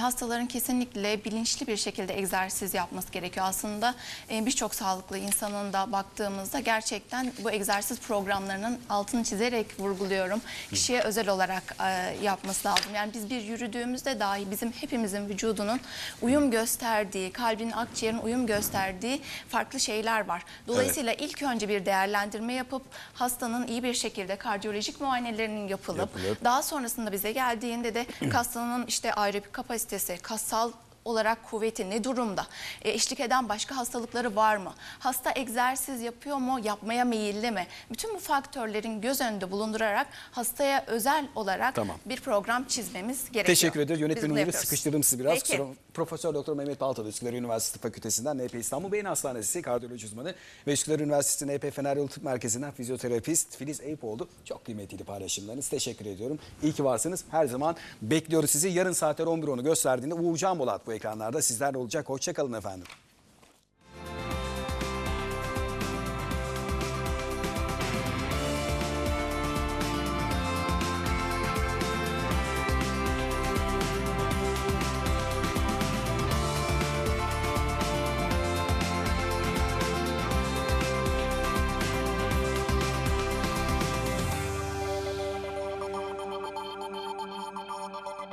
hastaların 0.00 0.46
kesinlikle 0.46 1.24
bilinçli 1.24 1.66
bir 1.66 1.76
şekilde 1.76 2.18
egzersiz 2.18 2.74
yapması 2.74 3.12
gerekiyor. 3.12 3.46
Aslında 3.48 3.94
birçok 4.30 4.74
sağlıklı 4.74 5.18
insanın 5.18 5.72
da 5.72 5.92
baktığımızda 5.92 6.60
gerçekten 6.60 7.32
bu 7.44 7.50
egzersiz 7.50 8.00
programlarının 8.00 8.78
altını 8.88 9.24
çizerek 9.24 9.80
vurguluyorum. 9.80 10.40
Kişiye 10.70 11.00
özel 11.00 11.28
olarak 11.28 11.76
yapması 12.22 12.68
lazım. 12.68 12.94
Yani 12.94 13.14
biz 13.14 13.30
bir 13.30 13.42
yürüdüğümüzde 13.42 14.20
dahi 14.20 14.50
bizim 14.50 14.72
hepimizin 14.72 15.28
vücudunun 15.28 15.80
uyum 16.22 16.50
gösterdiği, 16.50 17.32
kalbin, 17.32 17.70
akciğerin 17.70 18.18
uyum 18.18 18.46
gösterdiği 18.46 19.01
farklı 19.48 19.80
şeyler 19.80 20.28
var. 20.28 20.42
Dolayısıyla 20.66 21.12
ilk 21.12 21.42
önce 21.42 21.68
bir 21.68 21.86
değerlendirme 21.86 22.52
yapıp 22.52 22.82
hastanın 23.14 23.66
iyi 23.66 23.82
bir 23.82 23.94
şekilde 23.94 24.36
kardiyolojik 24.36 25.00
muayenelerinin 25.00 25.68
yapılıp, 25.68 25.98
Yapılıp. 25.98 26.44
daha 26.44 26.62
sonrasında 26.62 27.12
bize 27.12 27.32
geldiğinde 27.32 27.94
de 27.94 28.06
hastanın 28.32 28.86
işte 28.86 29.14
aerobik 29.14 29.52
kapasitesi, 29.52 30.18
kassal 30.22 30.72
olarak 31.04 31.50
kuvveti 31.50 31.90
ne 31.90 32.04
durumda? 32.04 32.46
E, 32.82 32.90
eşlik 32.90 33.20
eden 33.20 33.48
başka 33.48 33.76
hastalıkları 33.76 34.36
var 34.36 34.56
mı? 34.56 34.74
Hasta 34.98 35.32
egzersiz 35.36 36.00
yapıyor 36.02 36.36
mu? 36.36 36.60
Yapmaya 36.64 37.04
meyilli 37.04 37.50
mi? 37.50 37.66
Bütün 37.90 38.14
bu 38.14 38.18
faktörlerin 38.18 39.00
göz 39.00 39.20
önünde 39.20 39.50
bulundurarak 39.50 40.06
hastaya 40.32 40.84
özel 40.86 41.26
olarak 41.34 41.74
Tamam. 41.74 41.96
bir 42.06 42.20
program 42.20 42.64
çizmemiz 42.64 43.24
gerekiyor. 43.24 43.44
Teşekkür 43.46 43.88
bunu 43.88 43.98
Yönetmenim 43.98 44.52
sıkıştırdım 44.52 45.02
sizi 45.02 45.18
biraz. 45.24 45.34
Peki. 45.34 45.52
Kusura- 45.52 45.74
Profesör 45.94 46.34
Doktor 46.34 46.56
Mehmet 46.56 46.80
Baltalı 46.80 47.08
Üsküdar 47.08 47.32
Üniversitesi 47.32 47.82
Fakültesinden 47.82 48.38
NP 48.38 48.54
İstanbul 48.54 48.92
Beyin 48.92 49.04
Hastanesi 49.04 49.62
kardiyoloji 49.62 50.06
uzmanı 50.06 50.34
ve 50.66 50.72
Üsküdar 50.72 51.00
Üniversitesi 51.00 51.56
NP 51.56 51.74
Fener 51.74 51.96
Yolu 51.96 52.08
Tıp 52.08 52.24
Merkezi'nden 52.24 52.70
fizyoterapist 52.70 53.56
Filiz 53.56 53.80
Eyüpoğlu. 53.80 54.28
Çok 54.44 54.64
kıymetli 54.64 55.04
paylaşımlarınız. 55.04 55.68
Teşekkür 55.68 56.06
ediyorum. 56.06 56.38
İyi 56.62 56.72
ki 56.72 56.84
varsınız. 56.84 57.24
Her 57.30 57.46
zaman 57.46 57.76
bekliyoruz 58.02 58.50
sizi. 58.50 58.68
Yarın 58.68 58.92
saatler 58.92 59.26
11.10'u 59.26 59.64
gösterdiğinde 59.64 60.14
Uğur 60.14 60.36
Can 60.36 60.58
Bolat 60.58 60.86
bu 60.86 60.92
ekranlarda 60.92 61.42
sizlerle 61.42 61.78
olacak. 61.78 62.08
Hoşçakalın 62.08 62.52
efendim. 62.52 62.86